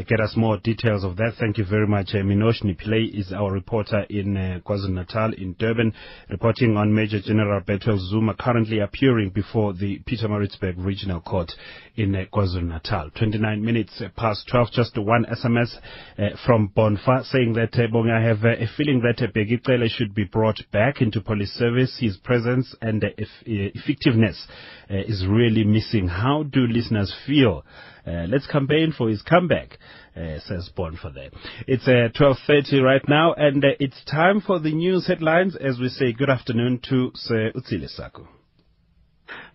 [0.07, 1.33] get us more details of that.
[1.37, 2.11] Thank you very much.
[2.13, 5.93] Uh, Minoshni Pillay is our reporter in uh, KwaZulu-Natal in Durban,
[6.29, 11.51] reporting on Major General Bethuel Zuma currently appearing before the Pietermaritzburg Regional Court
[11.97, 13.11] in uh, KwaZulu-Natal.
[13.17, 15.75] 29 minutes past 12, just one SMS
[16.17, 19.65] uh, from Bonfa saying that uh, Bonga, I have uh, a feeling that uh, Bheki
[19.65, 21.97] Cele should be brought back into police service.
[21.99, 24.47] His presence and uh, effectiveness
[24.89, 24.95] uh,
[25.25, 26.07] really missing.
[26.07, 27.63] How do listeners feel?
[28.05, 29.77] Uh, let's campaign for his comeback.
[30.15, 31.31] Uh, says Bon for that.
[31.67, 35.89] It's uh, 12.30 right now, and uh, it's time for the news headlines as we
[35.89, 38.25] say good afternoon to Sir Utsile Saku.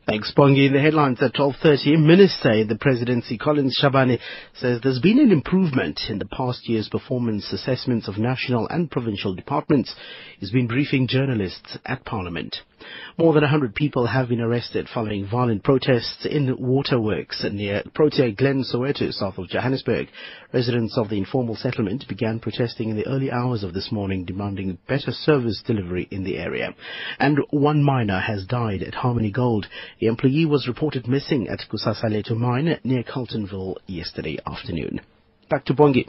[0.07, 0.73] Thanks, Bongi.
[0.73, 2.05] The headlines at 12.30.
[2.05, 4.19] Minister in the presidency, Collins Shabane,
[4.55, 9.35] says there's been an improvement in the past year's performance assessments of national and provincial
[9.35, 9.95] departments.
[10.39, 12.57] He's been briefing journalists at Parliament.
[13.19, 18.65] More than 100 people have been arrested following violent protests in waterworks near Protea Glen,
[18.65, 20.09] Soweto, south of Johannesburg.
[20.53, 24.79] Residents of the informal settlement began protesting in the early hours of this morning, demanding
[24.89, 26.75] better service delivery in the area.
[27.19, 29.67] And one miner has died at Harmony Gold.
[30.01, 35.01] The employee was reported missing at Kusasalethu mine near Carletonville yesterday afternoon.
[35.49, 36.07] Back to Bongi.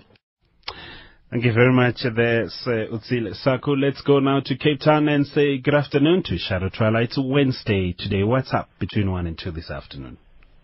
[1.32, 3.72] Thank you very much there, Sir Utsile Saku.
[3.78, 7.04] Let's go now to Cape Town and say good afternoon to Shado Twala.
[7.04, 8.24] It's Wednesday today.
[8.24, 10.18] What's up between 1 and 2 this afternoon?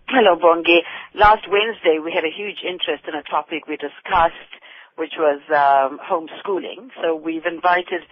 [0.10, 0.80] Hello, Bongi.
[1.16, 4.52] Last Wednesday, we had a huge interest in a topic we discussed,
[4.98, 6.90] which was um, homeschooling.
[7.02, 8.04] So we've invited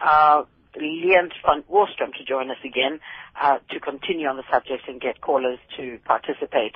[0.00, 0.42] uh,
[0.74, 2.98] Oostrom to join us again
[3.40, 6.74] uh, to continue on the subject and get callers to participate.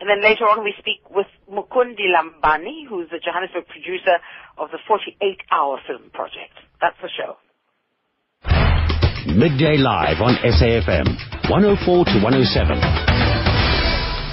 [0.00, 4.16] And then later on we speak with Mukundi Lambani, who's the Johannesburg producer
[4.56, 6.56] of the 48 Hour Film Project.
[6.80, 7.36] That's the show.
[9.26, 13.09] Midday Live on SAFM, 104 to 107.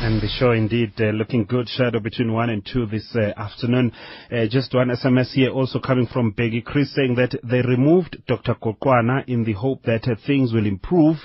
[0.07, 3.91] And the show indeed uh, looking good, Shado between 1 and 2 this uh, afternoon.
[4.31, 8.55] Uh, just one SMS here also coming from Beggy Chris saying that they removed Dr.
[8.55, 11.17] Kokwana in the hope that uh, things will improve,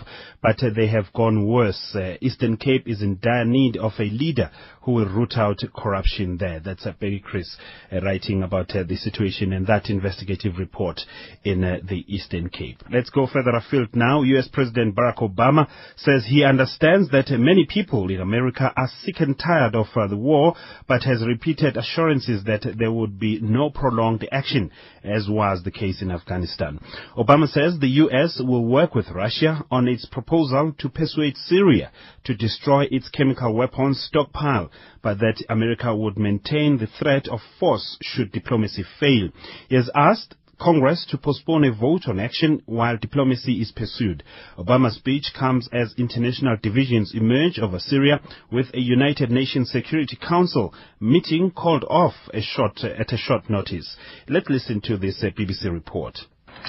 [0.42, 1.94] but uh, they have gone worse.
[1.94, 4.50] Uh, Eastern Cape is in dire need of a leader
[4.82, 6.58] who will root out corruption there.
[6.58, 7.56] That's uh, Beggy Chris
[8.02, 11.00] writing about the situation and that investigative report
[11.44, 12.82] in the Eastern Cape.
[12.90, 14.22] Let's go further afield now.
[14.22, 14.48] U.S.
[14.52, 19.38] President Barack Obama says he understands that many people in America America are sick and
[19.38, 20.54] tired of uh, the war,
[20.86, 24.70] but has repeated assurances that there would be no prolonged action,
[25.02, 26.78] as was the case in Afghanistan.
[27.16, 28.40] Obama says the U.S.
[28.42, 31.90] will work with Russia on its proposal to persuade Syria
[32.24, 34.70] to destroy its chemical weapons stockpile,
[35.02, 39.28] but that America would maintain the threat of force should diplomacy fail.
[39.68, 44.22] He has asked Congress to postpone a vote on action while diplomacy is pursued.
[44.56, 48.20] Obama's speech comes as international divisions emerge over Syria
[48.52, 53.96] with a United Nations Security Council meeting called off a short, at a short notice.
[54.28, 56.16] Let's listen to this uh, BBC report.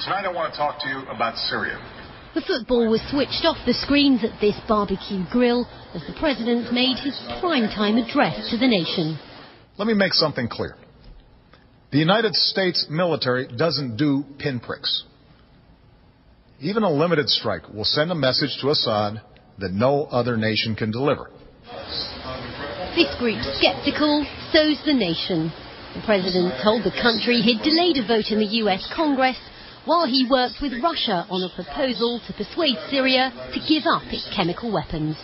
[0.04, 1.78] Tonight I want to talk to you about Syria.
[2.34, 6.98] The football was switched off the screens at this barbecue grill as the president made
[6.98, 9.20] his prime-time address to the nation.
[9.78, 10.76] Let me make something clear.
[11.94, 15.04] The United States military doesn't do pinpricks.
[16.60, 19.22] Even a limited strike will send a message to Assad
[19.60, 21.30] that no other nation can deliver.
[22.96, 25.54] This group skeptical, so's the nation.
[25.94, 29.38] The president told the country he'd delayed a vote in the US Congress
[29.86, 34.28] while he worked with Russia on a proposal to persuade Syria to give up its
[34.36, 35.16] chemical weapons.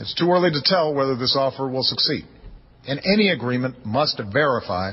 [0.00, 2.24] It's too early to tell whether this offer will succeed.
[2.86, 4.92] And any agreement must verify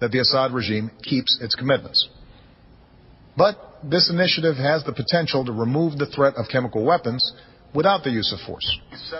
[0.00, 2.08] that the Assad regime keeps its commitments.
[3.36, 7.32] But this initiative has the potential to remove the threat of chemical weapons
[7.74, 8.66] without the use of force.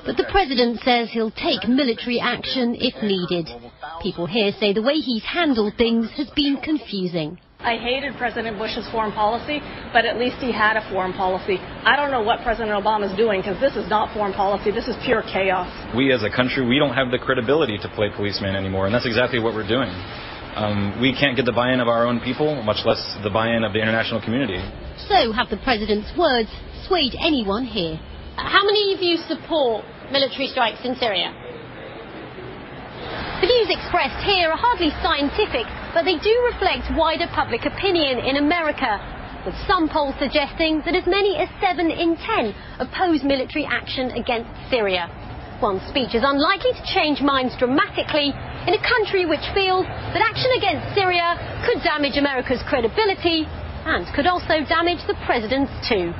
[0.05, 3.49] But the president says he'll take military action if needed.
[4.01, 7.39] People here say the way he's handled things has been confusing.
[7.59, 9.61] I hated President Bush's foreign policy,
[9.93, 11.57] but at least he had a foreign policy.
[11.59, 14.71] I don't know what President Obama is doing because this is not foreign policy.
[14.71, 15.67] This is pure chaos.
[15.97, 19.07] We as a country, we don't have the credibility to play policeman anymore, and that's
[19.07, 19.91] exactly what we're doing.
[20.57, 23.75] Um, we can't get the buy-in of our own people, much less the buy-in of
[23.77, 24.57] the international community.
[25.05, 26.49] So have the president's words
[26.89, 28.01] swayed anyone here?
[28.41, 31.29] How many of you support military strikes in Syria?
[33.45, 38.41] The views expressed here are hardly scientific, but they do reflect wider public opinion in
[38.41, 38.97] America,
[39.45, 44.49] with some polls suggesting that as many as 7 in 10 oppose military action against
[44.73, 45.13] Syria.
[45.61, 50.53] One speech is unlikely to change minds dramatically in a country which feels that action
[50.53, 51.33] against Syria
[51.65, 53.47] could damage America's credibility
[53.87, 56.13] and could also damage the president's too.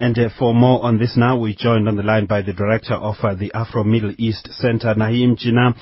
[0.00, 2.94] And uh, for more on this now, we're joined on the line by the director
[2.94, 5.74] of uh, the Afro-Middle East Center, Naeem Jeenah.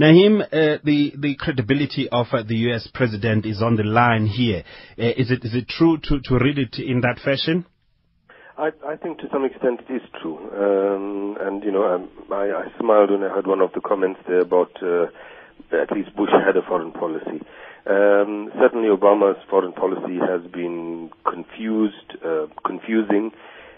[0.00, 2.88] Naeem, uh, the, the credibility of uh, the U.S.
[2.94, 4.64] president is on the line here.
[4.98, 7.66] Uh, is it, is it true to, to read it in that fashion?
[8.56, 10.38] I, I think to some extent it is true.
[10.38, 14.20] Um, and, you know, um, I, I smiled when I heard one of the comments
[14.28, 15.06] there about uh,
[15.72, 17.42] at least Bush had a foreign policy.
[17.86, 23.32] Um, certainly Obama's foreign policy has been confused, uh, confusing,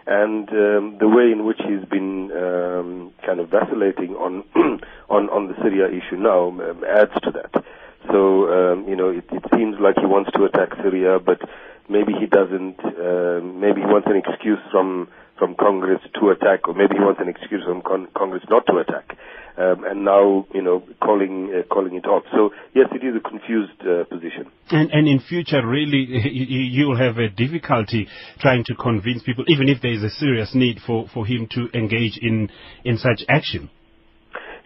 [0.06, 4.44] and um, the way in which he's been um, kind of vacillating on
[5.10, 7.64] on on the Syria issue now um, adds to that.
[8.12, 11.40] So um, you know, it, it seems like he wants to attack Syria, but
[11.88, 12.78] maybe he doesn't.
[12.80, 17.20] Uh, maybe he wants an excuse from from Congress to attack, or maybe he wants
[17.20, 19.16] an excuse from con- Congress not to attack.
[19.58, 22.24] Um, and now, you know, calling uh, calling it off.
[22.32, 24.52] So yes, it is a confused uh, position.
[24.70, 28.08] And and in future, really, you will have a difficulty
[28.40, 31.68] trying to convince people, even if there is a serious need for, for him to
[31.72, 32.50] engage in
[32.84, 33.70] in such action.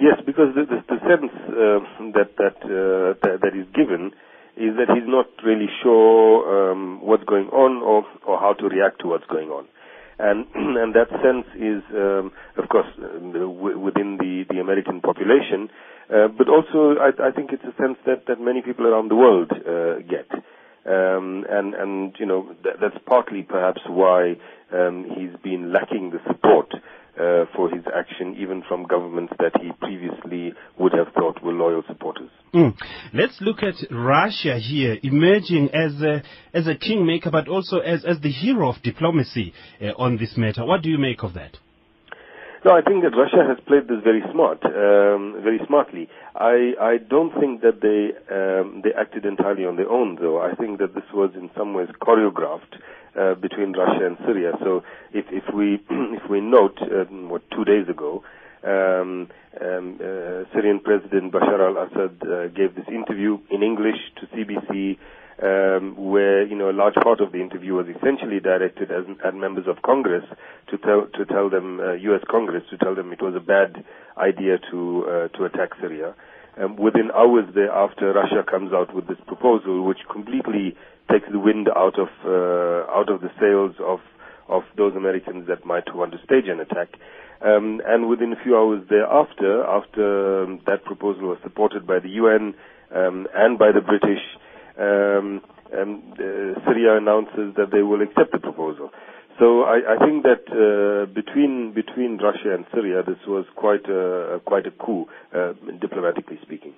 [0.00, 1.84] Yes, because the, the, the sense uh,
[2.16, 4.12] that that, uh, that that is given
[4.60, 9.00] is that he's not really sure um, what's going on or, or how to react
[9.00, 9.64] to what's going on.
[10.18, 15.70] And, and that sense is, um, of course, uh, within the, the American population,
[16.12, 19.16] uh, but also I, I think it's a sense that, that many people around the
[19.16, 20.28] world uh, get.
[20.84, 24.36] Um, and, and, you know, th- that's partly perhaps why
[24.72, 26.72] um, he's been lacking the support
[27.20, 31.82] uh, for his action, even from governments that he previously would have thought were loyal
[31.86, 32.30] supporters.
[32.54, 32.74] Mm.
[33.12, 36.22] Let's look at Russia here, emerging as a,
[36.54, 39.52] as a kingmaker, but also as, as the hero of diplomacy
[39.82, 40.64] uh, on this matter.
[40.64, 41.58] What do you make of that?
[42.62, 46.08] No, I think that Russia has played this very smart, um, very smartly.
[46.36, 50.38] I I don't think that they um, they acted entirely on their own, though.
[50.42, 52.76] I think that this was in some ways choreographed
[53.16, 54.52] uh, between Russia and Syria.
[54.60, 55.80] So if if we
[56.20, 58.24] if we note um, what two days ago,
[58.62, 64.98] um, um, uh, Syrian President Bashar al-Assad uh, gave this interview in English to CBS
[65.42, 69.34] um, where you know a large part of the interview was essentially directed as, at
[69.34, 70.24] members of Congress
[70.68, 72.22] to tell to tell them uh, U.S.
[72.30, 73.84] Congress to tell them it was a bad
[74.18, 76.14] idea to uh, to attack Syria.
[76.60, 80.76] Um, within hours thereafter, Russia comes out with this proposal, which completely
[81.10, 84.00] takes the wind out of uh, out of the sails of
[84.48, 86.88] of those Americans that might want to stage an attack.
[87.40, 92.10] Um, and within a few hours thereafter, after um, that proposal was supported by the
[92.20, 92.54] UN
[92.94, 94.20] um, and by the British,
[94.78, 95.40] um,
[95.76, 98.90] um, uh, Syria announces that they will accept the proposal.
[99.40, 104.38] So I, I think that uh, between between Russia and Syria, this was quite a
[104.44, 106.74] quite a coup, uh, diplomatically speaking.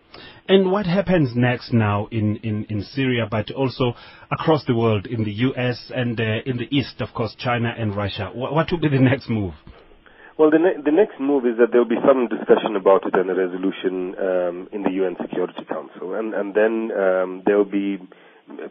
[0.49, 3.95] And what happens next now in, in, in Syria, but also
[4.31, 5.91] across the world, in the U.S.
[5.93, 8.31] and uh, in the East, of course, China and Russia?
[8.33, 9.55] What, what will be the next move?
[10.39, 13.15] Well, the, ne- the next move is that there will be some discussion about it
[13.15, 17.69] and a resolution um, in the UN Security Council, and and then um, there will
[17.69, 17.99] be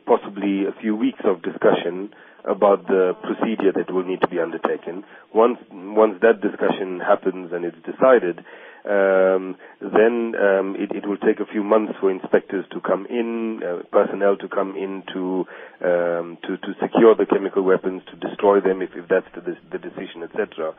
[0.06, 2.10] possibly a few weeks of discussion
[2.46, 5.04] about the procedure that will need to be undertaken.
[5.34, 8.42] Once once that discussion happens and it's decided,
[8.84, 13.62] um, then um, it, it, will take a few months for inspectors to come in,
[13.62, 15.46] uh, personnel to come in to,
[15.86, 19.42] um, to to secure the chemical weapons, to destroy them if, if that's the,
[19.72, 20.74] the decision, etc.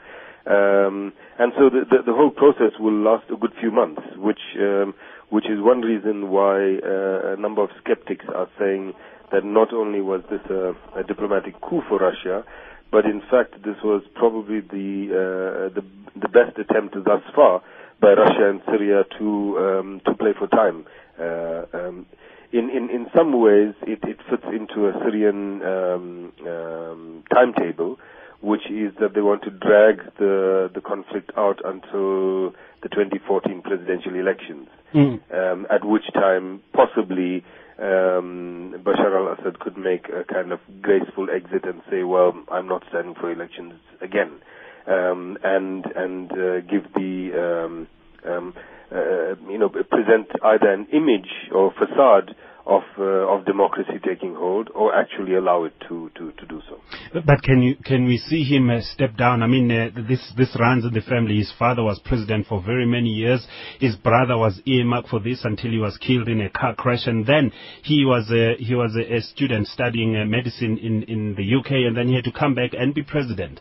[0.44, 4.42] Um, and so the, the, the, whole process will last a good few months, which
[4.58, 4.94] um,
[5.30, 8.94] which is one reason why uh, a number of skeptics are saying
[9.30, 12.44] that not only was this a, a diplomatic coup for Russia,
[12.90, 15.82] but in fact this was probably the uh, the,
[16.20, 17.62] the best attempt thus far
[18.02, 20.84] by Russia and Syria to um, to play for time.
[21.18, 22.06] Uh, um,
[22.52, 27.98] in, in, in some ways, it, it fits into a Syrian um, um, timetable,
[28.42, 32.50] which is that they want to drag the the conflict out until
[32.82, 35.20] the 2014 presidential elections, mm.
[35.32, 37.44] um, at which time possibly
[37.78, 42.82] um, Bashar al-Assad could make a kind of graceful exit and say, "Well, I'm not
[42.90, 44.42] standing for elections again,"
[44.86, 47.30] um, and and uh, give the
[47.64, 47.86] um,
[48.28, 48.54] um,
[48.90, 54.70] uh, you know present either an image or facade of uh, of democracy taking hold,
[54.74, 56.78] or actually allow it to, to, to do so.
[57.12, 59.42] But can you can we see him uh, step down?
[59.42, 61.38] I mean, uh, this this runs in the family.
[61.38, 63.44] His father was president for very many years.
[63.80, 67.26] His brother was earmarked for this until he was killed in a car crash, and
[67.26, 67.50] then
[67.82, 71.96] he was a, he was a, student studying uh, medicine in in the UK, and
[71.96, 73.60] then he had to come back and be president.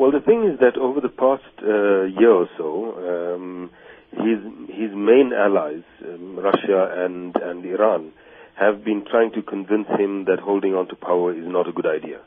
[0.00, 3.34] Well, the thing is that over the past uh, year or so.
[3.36, 3.70] Um,
[4.12, 8.12] his his main allies, um, Russia and and Iran,
[8.58, 11.86] have been trying to convince him that holding on to power is not a good
[11.86, 12.18] idea.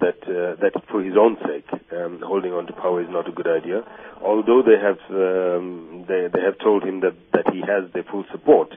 [0.00, 3.32] That uh, that for his own sake, um, holding on to power is not a
[3.32, 3.82] good idea.
[4.20, 8.24] Although they have um, they they have told him that that he has their full
[8.32, 8.74] support,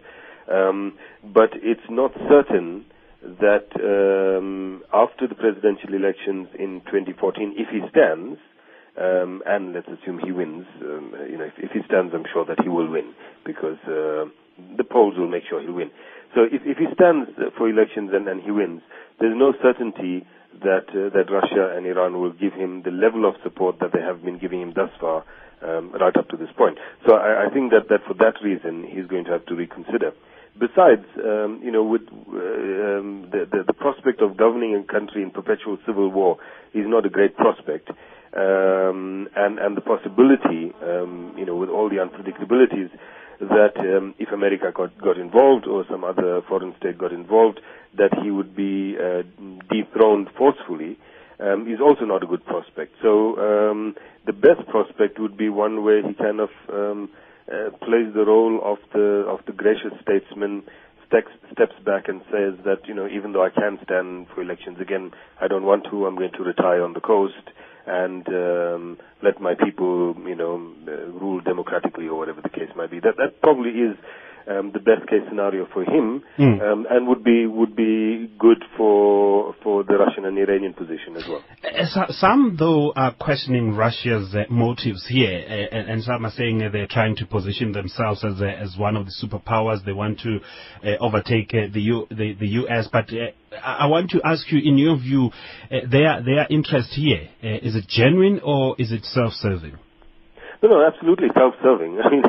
[0.51, 2.85] um, but it's not certain
[3.41, 8.39] that um, after the presidential elections in 2014, if he stands,
[8.97, 10.65] um, and let's assume he wins.
[10.81, 13.13] Um, you know, if, if, he stands, I'm sure that he will win
[13.45, 14.25] because uh,
[14.77, 15.91] the polls will make sure he'll win.
[16.33, 18.81] So if, if he stands for elections and, and he wins,
[19.19, 20.25] there's no certainty
[20.63, 24.01] that uh, that Russia and Iran will give him the level of support that they
[24.01, 25.25] have been giving him thus far,
[25.61, 26.77] um, right up to this point.
[27.05, 30.11] So I, I, think that, that for that reason he's going to have to reconsider.
[30.57, 35.31] Besides, um, you know, with um, the, the, the prospect of governing a country in
[35.31, 36.37] perpetual civil war
[36.73, 37.89] is not a great prospect
[38.35, 42.91] um, and and the possibility, um, you know, with all the unpredictabilities,
[43.39, 47.61] that um, if America got got involved or some other foreign state got involved,
[47.97, 49.23] that he would be uh,
[49.71, 50.97] dethroned forcefully.
[51.37, 52.93] Um, is also not a good prospect.
[53.01, 53.95] So um,
[54.25, 57.09] the best prospect would be one where he kind of um,
[57.51, 60.63] uh, plays the role of the of the gracious statesman,
[61.07, 64.77] steps, steps back and says that you know even though I can stand for elections
[64.81, 66.05] again, I don't want to.
[66.05, 67.45] I'm going to retire on the coast
[67.87, 72.89] and um, let my people, you know, uh, rule democratically or whatever the case might
[72.89, 72.99] be.
[72.99, 73.95] That that probably is
[74.47, 76.61] um, the best case scenario for him, mm.
[76.61, 81.23] um, and would be would be good for for the Russian and Iranian position as
[81.27, 81.43] well.
[81.63, 86.59] Uh, some, though, are questioning Russia's uh, motives here, uh, and, and, some are saying
[86.71, 89.83] they're trying to position themselves as as one of the superpowers.
[89.83, 90.39] They want to
[90.83, 92.87] uh, overtake uh, the, U, the, the U.S.
[92.91, 93.09] But
[93.63, 95.31] I want to ask you, in your view,
[95.69, 99.77] their their interest here is it genuine or is it self-serving?
[100.63, 101.99] No, no, absolutely self-serving.
[102.03, 102.23] I mean,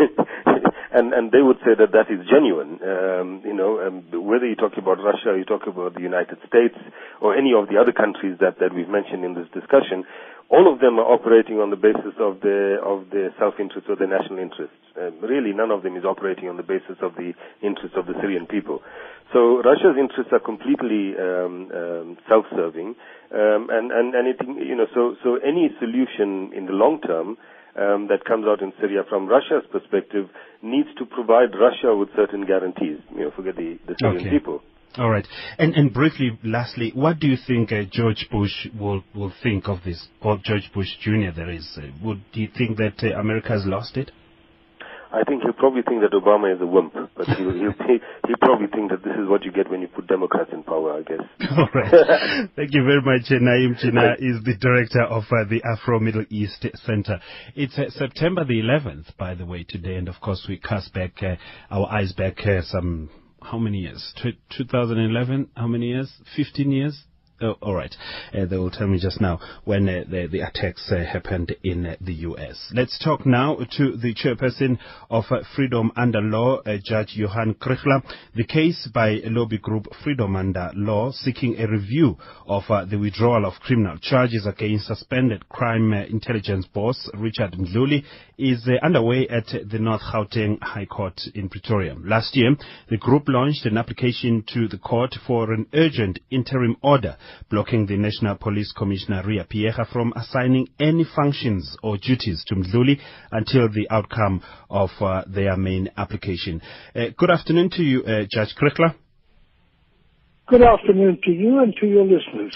[0.96, 2.80] and and they would say that that is genuine.
[2.80, 6.74] Um, you know, um, whether you talk about Russia, you talk about the United States,
[7.20, 10.08] or any of the other countries that that we've mentioned in this discussion,
[10.48, 14.08] all of them are operating on the basis of the of the self-interest or the
[14.08, 14.80] national interests.
[14.96, 18.16] Um, really, none of them is operating on the basis of the interests of the
[18.24, 18.80] Syrian people.
[19.36, 22.96] So Russia's interests are completely um, um, self-serving,
[23.36, 24.88] um, and and anything you know.
[24.96, 27.36] So so any solution in the long term
[27.78, 30.28] um, that comes out in Syria from Russia's perspective
[30.62, 32.98] needs to provide Russia with certain guarantees.
[33.14, 34.30] You know, forget the, the Syrian Okay.
[34.30, 34.62] people.
[34.98, 35.26] All right.
[35.58, 39.78] And and briefly, lastly, what do you think uh, George Bush will will think of
[39.84, 40.08] this?
[40.22, 41.32] Or George Bush Jr.
[41.36, 41.68] There is.
[41.76, 44.10] Uh, would do you think that uh, America has lost it?
[45.16, 47.96] I think he'll probably think that Obama is a wimp, but he'll, he'll, he,
[48.26, 50.92] he'll probably think that this is what you get when you put Democrats in power,
[50.92, 51.24] I guess.
[51.56, 52.50] All right.
[52.54, 53.30] Thank you very much.
[53.32, 57.18] Naeem Jeenah is the director of uh, the Afro Middle East Center.
[57.54, 61.22] It's uh, September the 11th, by the way, today, and of course we cast back
[61.22, 61.36] uh,
[61.70, 63.08] our eyes back uh, some
[63.40, 64.12] how many years?
[64.16, 65.48] Tw 2011?
[65.56, 66.12] How many years?
[66.36, 67.04] 15 years?
[67.38, 67.94] Oh, all right.
[68.32, 71.84] Uh, they will tell me just now when uh, the, the attacks uh, happened in
[71.84, 72.72] uh, the U.S.
[72.72, 74.78] Let's talk now to the chairperson
[75.10, 78.02] of uh, Freedom Under Law, uh, Judge Johann Kriegler.
[78.34, 82.16] The case by lobby group Freedom Under Law seeking a review
[82.46, 88.02] of the withdrawal of criminal charges against suspended crime intelligence boss Richard Mdluli
[88.38, 91.96] is underway at the North Gauteng High Court in Pretoria.
[92.02, 92.56] Last year,
[92.88, 97.16] the group launched an application to the court for an urgent interim order
[97.50, 103.00] blocking the National Police Commissioner Riah Phiyega from assigning any functions or duties to Mdluli
[103.32, 106.60] until the outcome of uh, their main application.
[106.94, 108.94] Uh, good afternoon to you, uh, Judge Kriegler.
[110.48, 112.54] Good afternoon to you and to your listeners.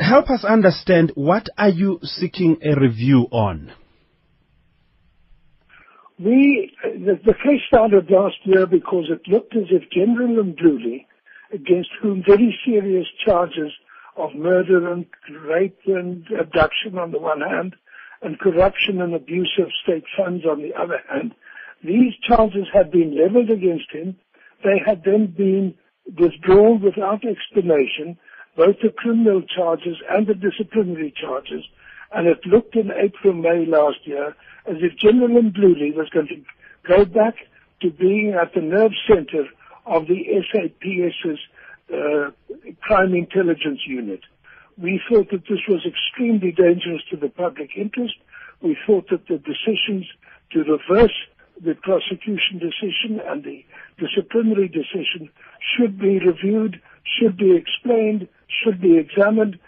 [0.00, 3.72] Help us understand what are you seeking a review on?
[6.18, 11.06] We, the, the case started last year because it looked as if General Mdluli,
[11.52, 13.72] against whom very serious charges
[14.16, 15.06] of murder and
[15.46, 17.74] rape and abduction on the one hand,
[18.22, 21.34] and corruption and abuse of state funds on the other hand,
[21.84, 24.16] these charges had been leveled against him.
[24.64, 25.74] They had then been
[26.18, 28.18] withdrawn without explanation,
[28.56, 31.64] both the criminal charges and the disciplinary charges,
[32.12, 34.34] and it looked in April, May last year
[34.66, 36.42] as if General Mdluli was going to
[36.88, 37.34] go back
[37.82, 39.44] to being at the nerve center
[39.88, 41.38] of the SAPS's
[41.92, 42.30] uh,
[42.82, 44.20] crime intelligence unit.
[44.76, 48.14] We thought that this was extremely dangerous to the public interest.
[48.62, 50.06] We thought that the decisions
[50.52, 51.16] to reverse
[51.60, 53.64] the prosecution decision and the
[53.98, 55.30] disciplinary decision
[55.76, 56.80] should be reviewed,
[57.18, 58.28] should be explained,
[58.62, 59.58] should be examined,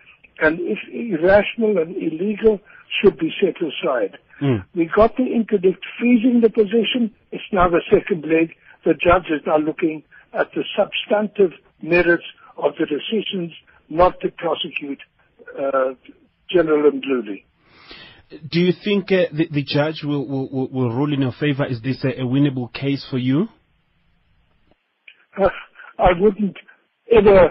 [0.41, 2.61] and if irrational and illegal,
[3.03, 4.19] should be set aside.
[4.41, 4.65] Mm.
[4.75, 7.15] We got the interdict freezing the position.
[7.31, 8.55] It's now the second leg.
[8.85, 10.03] The judge is now looking
[10.33, 11.53] at the substantive
[11.83, 12.25] merits
[12.57, 13.53] of the decisions
[13.89, 15.01] not to prosecute
[15.59, 15.95] uh,
[16.49, 17.45] General Mdluli.
[18.51, 21.67] Do you think uh, the, the judge will, will, will rule in your favor?
[21.67, 23.49] Is this a, a winnable case for you?
[25.41, 25.49] Uh,
[25.99, 26.57] I wouldn't
[27.11, 27.51] ever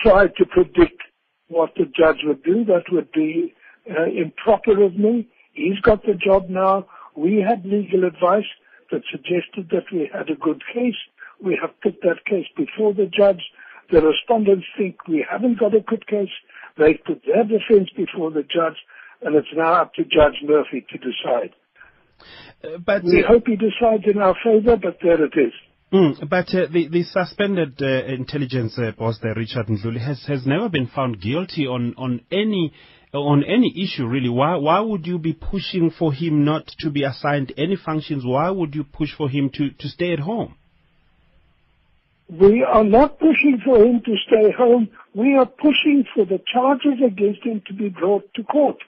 [0.00, 1.00] try to predict
[1.48, 2.64] what the judge would do.
[2.64, 3.54] That would be
[3.88, 5.28] uh, improper of me.
[5.52, 6.86] He's got the job now.
[7.16, 8.44] We had legal advice
[8.90, 10.98] that suggested that we had a good case.
[11.42, 13.42] We have put that case before the judge.
[13.90, 16.32] The respondents think we haven't got a good case.
[16.78, 18.78] They put their defense before the judge,
[19.22, 21.54] and it's now up to Judge Murphy to decide.
[22.62, 25.52] Uh, but we uh, hope he decides in our favor, but there it is.
[25.92, 30.44] Mm, but uh, the, the suspended uh, intelligence uh, boss there, Richard Mdluli, has, has
[30.44, 32.72] never been found guilty on, on any
[33.14, 34.28] Uh, on any issue really.
[34.28, 38.24] Why why would you be pushing for him not to be assigned any functions?
[38.26, 40.56] Why would you push for him to, to stay at home?
[42.28, 44.88] We are not pushing for him to stay home.
[45.14, 48.78] We are pushing for the charges against him to be brought to court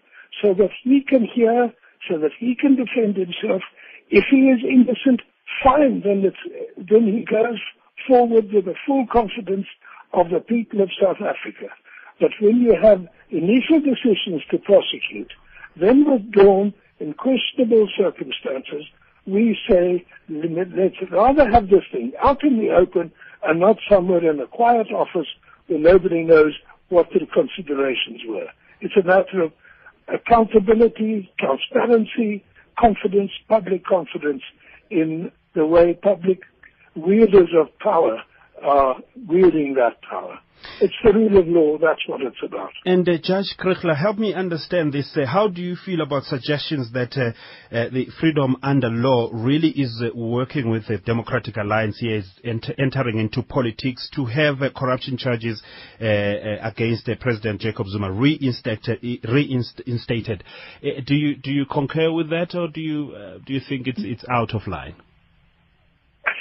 [0.42, 1.72] so that he can hear,
[2.10, 3.62] so that he can defend himself.
[4.10, 5.20] If he is innocent,
[5.62, 7.60] fine, then, it's, then he goes
[8.08, 9.66] forward with the full confidence
[10.12, 11.68] of the people of South Africa.
[12.20, 15.32] But when you have initial decisions to prosecute,
[15.76, 18.84] then withdrawn in questionable circumstances,
[19.26, 23.12] we say let's rather have this thing out in the open
[23.42, 25.26] and not somewhere in a quiet office
[25.66, 26.54] where nobody knows
[26.88, 28.48] what the considerations were.
[28.80, 29.52] It's a matter of
[30.08, 32.44] accountability, transparency,
[32.78, 34.42] confidence, public confidence
[34.90, 36.40] in the way public
[36.94, 38.22] wielders of power
[38.62, 38.96] are
[39.26, 40.38] wielding that power.
[40.80, 41.78] It's the rule of law.
[41.78, 42.70] That's what it's about.
[42.84, 45.10] And uh, Judge Kriegler, help me understand this.
[45.16, 47.32] Uh, how do you feel about suggestions that uh,
[47.74, 52.30] uh the freedom under law really is uh, working with the Democratic Alliance here, is
[52.44, 55.62] ent- entering into politics to have uh, corruption charges
[55.98, 58.98] against President Jacob Zuma reinstated?
[59.24, 60.44] reinstated.
[61.06, 63.14] do you do you concur with that, or do you
[63.46, 64.94] do you think it's it's out of line?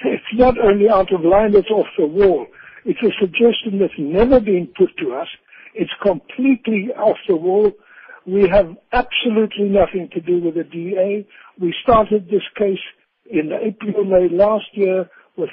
[0.03, 2.47] It's not only out of line; it's off the wall
[2.85, 5.27] it's a suggestion that's never been put to us.
[5.73, 7.71] It's completely off the wall.
[8.25, 11.27] We have absolutely nothing to do with the DA.
[11.59, 12.79] We started this case
[13.29, 15.49] in April, May last year, with,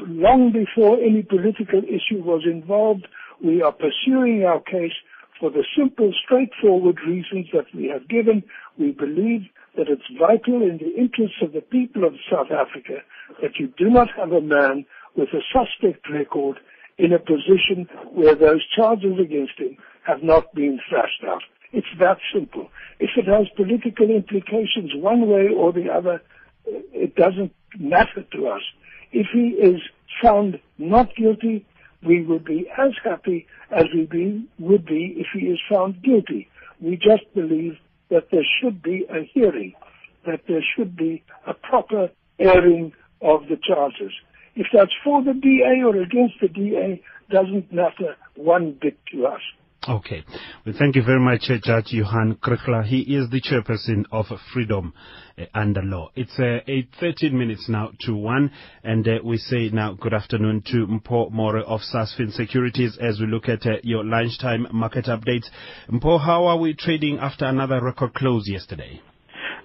[0.00, 3.08] long before any political issue was involved.
[3.42, 4.92] We are pursuing our case
[5.40, 8.42] for the simple, straightforward reasons that we have given.
[8.78, 9.42] We believe
[9.76, 13.00] that it's vital in the interests of the people of South Africa
[13.40, 14.84] that you do not have a man
[15.16, 16.58] with a suspect record
[16.98, 21.42] in a position where those charges against him have not been thrashed out.
[21.72, 22.68] It's that simple.
[22.98, 26.22] If it has political implications one way or the other,
[26.66, 28.62] uh, it doesn't matter to us.
[29.12, 29.80] If he is
[30.22, 31.64] found not guilty,
[32.06, 36.48] we would be as happy as we be, would be if he is found guilty.
[36.80, 37.76] We just believe
[38.10, 39.74] that there should be a hearing,
[40.26, 42.92] that there should be a proper airing
[43.22, 44.12] of the charges.
[44.56, 49.40] If that's for the DA or against the DA, doesn't matter one bit to us.
[49.88, 50.22] Okay.
[50.66, 52.84] Well, thank you very much, uh, Judge Johann Kriegler.
[52.84, 54.92] He is the chairperson of Freedom
[55.38, 56.10] uh, Under Law.
[56.14, 56.58] It's uh,
[57.00, 58.50] 13 minutes now to 1,
[58.84, 63.26] and uh, we say now good afternoon to Mpho More of Sasfin Securities as we
[63.26, 65.48] look at uh, your lunchtime market updates.
[65.90, 69.00] Mpho, how are we trading after another record close yesterday?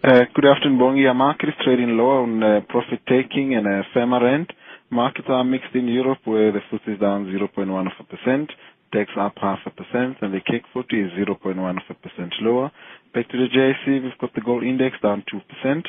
[0.02, 1.08] Uh, good afternoon, Bongi.
[1.08, 4.54] Our market is trading low on uh, profit taking and a firmer end.
[4.92, 8.52] Markets are mixed in Europe, where the FTSE is down 0.1 of a percent,
[8.92, 12.72] DAX up half a percent, and the CAC 40 is 0.1 of a percent lower.
[13.14, 15.84] Back to the JSE, we've got the gold index down 2%,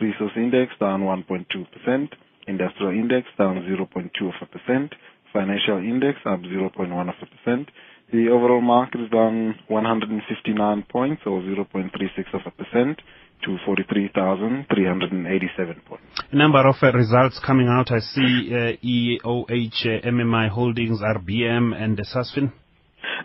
[0.00, 2.08] resource index down 1.2%,
[2.46, 4.94] industrial index down 0.2 of a percent,
[5.32, 7.68] financial index up 0.1 of a percent.
[8.12, 13.00] The overall market is down 159 points, or 0.36 of a percent
[13.44, 16.04] to 43,387 points.
[16.30, 17.90] A number of uh, results coming out.
[17.90, 22.52] I see uh, EOH, uh, MMI Holdings, RBM, and uh, Sasfin.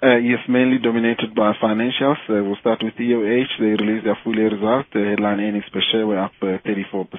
[0.03, 2.21] Uh, yes, mainly dominated by financials.
[2.29, 3.49] Uh, we'll start with EOH.
[3.57, 4.87] They released their full year results.
[4.93, 7.09] The headline earnings per share were up uh, 34%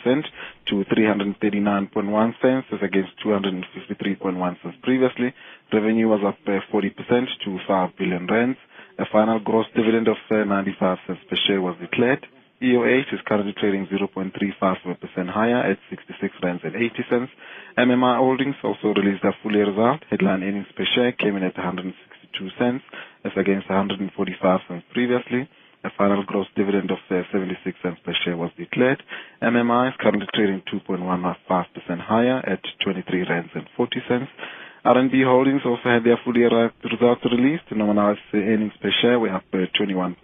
[0.68, 5.35] to 339.1 cents as against 253.1 cents previously.
[5.72, 8.59] Revenue was up 40% uh, to 5 billion rands.
[9.01, 12.24] A final gross dividend of uh, 95 cents per share was declared.
[12.62, 17.31] EOH is currently trading 0.35% higher at 66 rands and 80 cents.
[17.76, 20.03] MMI Holdings also released their full year result.
[20.11, 22.08] Headline earnings per share came in at 162 cents
[23.24, 25.49] as against 145 cents previously.
[25.85, 29.03] A final gross dividend of uh, 76 cents per share was declared.
[29.41, 34.31] MMI is currently trading 2.15% higher at 23 rands and 40 cents.
[34.85, 36.51] RMB Holdings also had their full year
[36.83, 37.68] results released.
[37.70, 40.16] Nominalized earnings per share were up 21%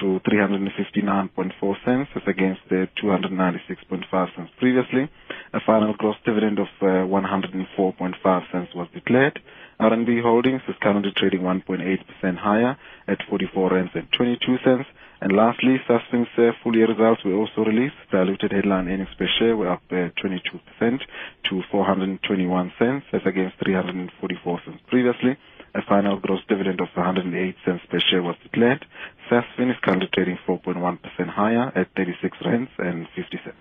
[0.00, 5.08] to 359.4 cents as against the 296.5 cents previously.
[5.54, 9.38] A final gross dividend of uh, 104.5 cents was declared.
[9.80, 12.76] RMB Holdings is currently trading 1.8% higher
[13.08, 14.84] at 44 rands and 22 cents.
[15.22, 17.96] And lastly, Sasfin's uh, full year results were also released.
[18.12, 21.00] Diluted headline earnings per share were up uh, 22%
[21.48, 25.38] to 421 cents as against 344 cents previously.
[25.74, 28.84] A final gross dividend of 108 cents per share was declared.
[29.30, 33.56] Sasfin is currently trading 4.1% higher at 36 rands and 50 cents.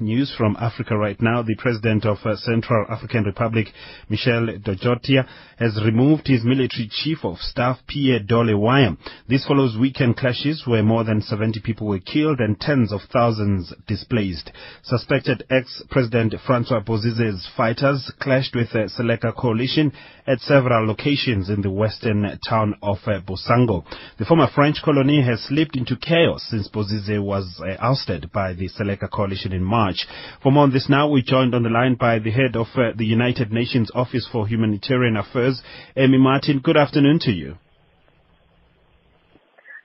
[0.00, 1.42] news from Africa right now.
[1.42, 3.66] The President of Central African Republic,
[4.08, 8.96] Michel Djotodia, has removed his military chief of staff, Pierre Dole Waya.
[9.28, 13.74] This follows weekend clashes where more than 70 people were killed and tens of thousands
[13.86, 14.50] displaced.
[14.82, 19.92] Suspected ex-President Francois Bozize's fighters clashed with the Seleka coalition
[20.26, 23.84] at several locations in the western town of Bossangoa.
[24.18, 28.68] The former French colony has slipped into chaos since Bozize was uh, ousted by the
[28.68, 30.06] Seleka coalition in March.
[30.42, 32.92] For more on this now, we're joined on the line by the head of uh,
[32.96, 35.62] the United Nations Office for Humanitarian Affairs,
[35.96, 36.60] Amy Martin.
[36.60, 37.56] Good afternoon to you.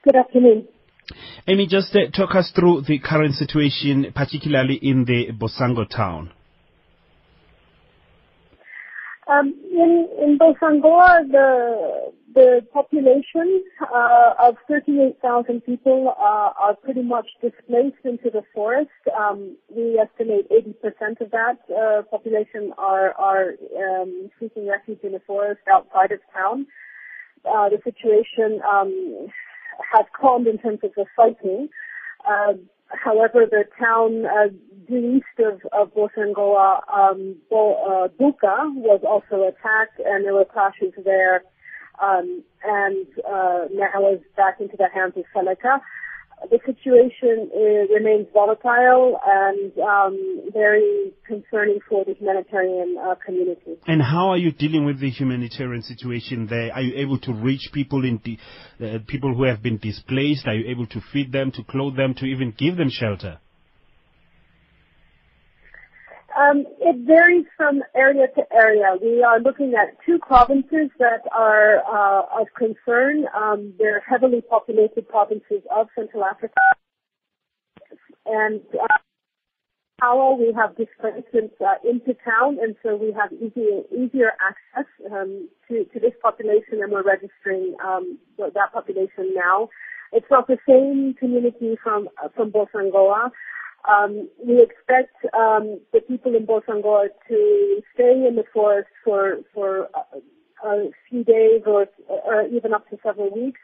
[0.03, 0.67] Good afternoon.
[1.47, 6.31] Amy, just uh, talk us through the current situation, particularly in the Bossangoa town.
[9.31, 17.27] Um, in in Bossangoa, the the population uh, of 38,000 people uh, are pretty much
[17.41, 18.89] displaced into the forest.
[19.17, 25.21] Um, we estimate 80% of that uh, population are are um, seeking refuge in the
[25.27, 26.67] forest outside of town.
[27.45, 29.27] Uh, the situation um,
[29.93, 31.69] has calmed in terms of the fighting.
[32.93, 34.49] However, the town uh,
[34.87, 40.45] due east of, of Bossangoa, um, Bo, uh, Bouca was also attacked, and there were
[40.45, 41.43] clashes there,
[42.01, 45.79] um, and uh, now is back into the hands of Seleka.
[46.49, 53.77] The situation is, remains volatile and um, very concerning for the humanitarian uh, community.
[53.85, 56.73] And how are you dealing with the humanitarian situation there?
[56.73, 58.37] Are you able to reach people in the,
[58.83, 60.47] uh, people who have been displaced?
[60.47, 63.39] Are you able to feed them, to clothe them, to even give them shelter?
[66.37, 68.95] Um, it varies from area to area.
[69.01, 73.25] We are looking at two provinces that are uh, of concern.
[73.35, 76.53] Um, they're heavily populated provinces of Central Africa.
[78.25, 84.89] And uh, we have displacements uh, into town, and so we have easier, easier access
[85.11, 89.69] um, to, to this population, and we're registering um, that population now.
[90.11, 93.31] It's not the same community from from Bossangoa.
[93.89, 99.89] Um, we expect um, the people in Bossangoa to stay in the forest for for
[100.63, 103.59] a, a few days or, or even up to several weeks,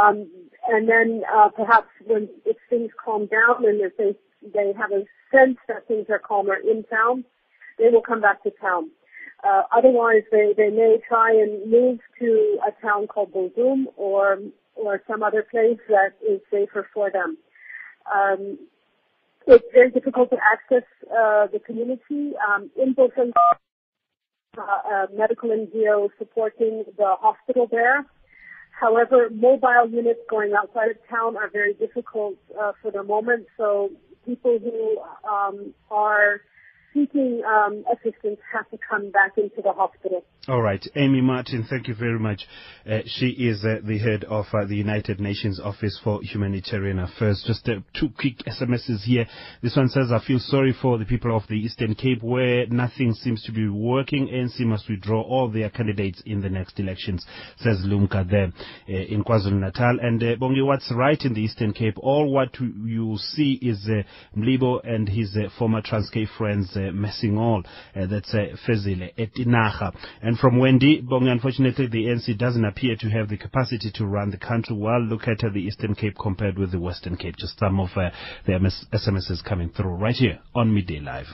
[0.00, 0.30] um,
[0.68, 4.14] and then uh, perhaps when if things calm down and if they
[4.52, 7.24] they have a sense that things are calmer in town,
[7.78, 8.90] they will come back to town.
[9.42, 14.38] Uh, otherwise, they, they may try and move to a town called Bozoum or
[14.74, 17.36] or some other place that is safer for them.
[18.12, 18.58] Um,
[19.46, 22.32] it's very difficult to access uh, the community.
[22.48, 23.32] Um, in Bosan,
[24.56, 28.06] uh, uh, medical NGO supporting the hospital there.
[28.70, 33.46] However, mobile units going outside of town are very difficult uh, for the moment.
[33.56, 33.90] So
[34.26, 36.40] people who um, are
[36.94, 40.24] seeking um, assistance have to come back into the hospital.
[40.46, 40.86] All right.
[40.94, 42.42] Amy Martin, thank you very much.
[42.88, 47.42] Uh, she is uh, the head of uh, the United Nations Office for Humanitarian Affairs.
[47.46, 49.26] Just uh, two quick SMSs here.
[49.62, 53.14] This one says, I feel sorry for the people of the Eastern Cape where nothing
[53.14, 54.28] seems to be working.
[54.28, 57.24] ANC must withdraw all their candidates in the next elections,
[57.56, 58.52] says Lumka there
[58.86, 59.98] uh, in KwaZulu-Natal.
[60.02, 61.96] And uh, Bongi, what's right in the Eastern Cape?
[61.96, 63.88] All what you see is
[64.36, 67.62] Mlibo and his former Transkei friends messing all.
[67.94, 69.10] that's uh, Fezile.
[70.22, 74.30] And from Wendy, Bongi, unfortunately, the ANC doesn't appear to have the capacity to run
[74.30, 75.00] the country well.
[75.00, 77.36] Look at the Eastern Cape compared with the Western Cape.
[77.36, 78.10] Just some of uh,
[78.46, 81.26] the MS- SMSs coming through right here on Midday Live.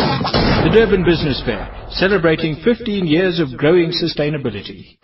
[0.63, 4.97] The Durban Business Fair, celebrating 15 years of growing sustainability.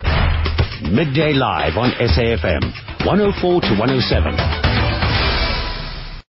[0.91, 2.63] Midday Live on SAFM,
[3.05, 4.94] 104 to 107.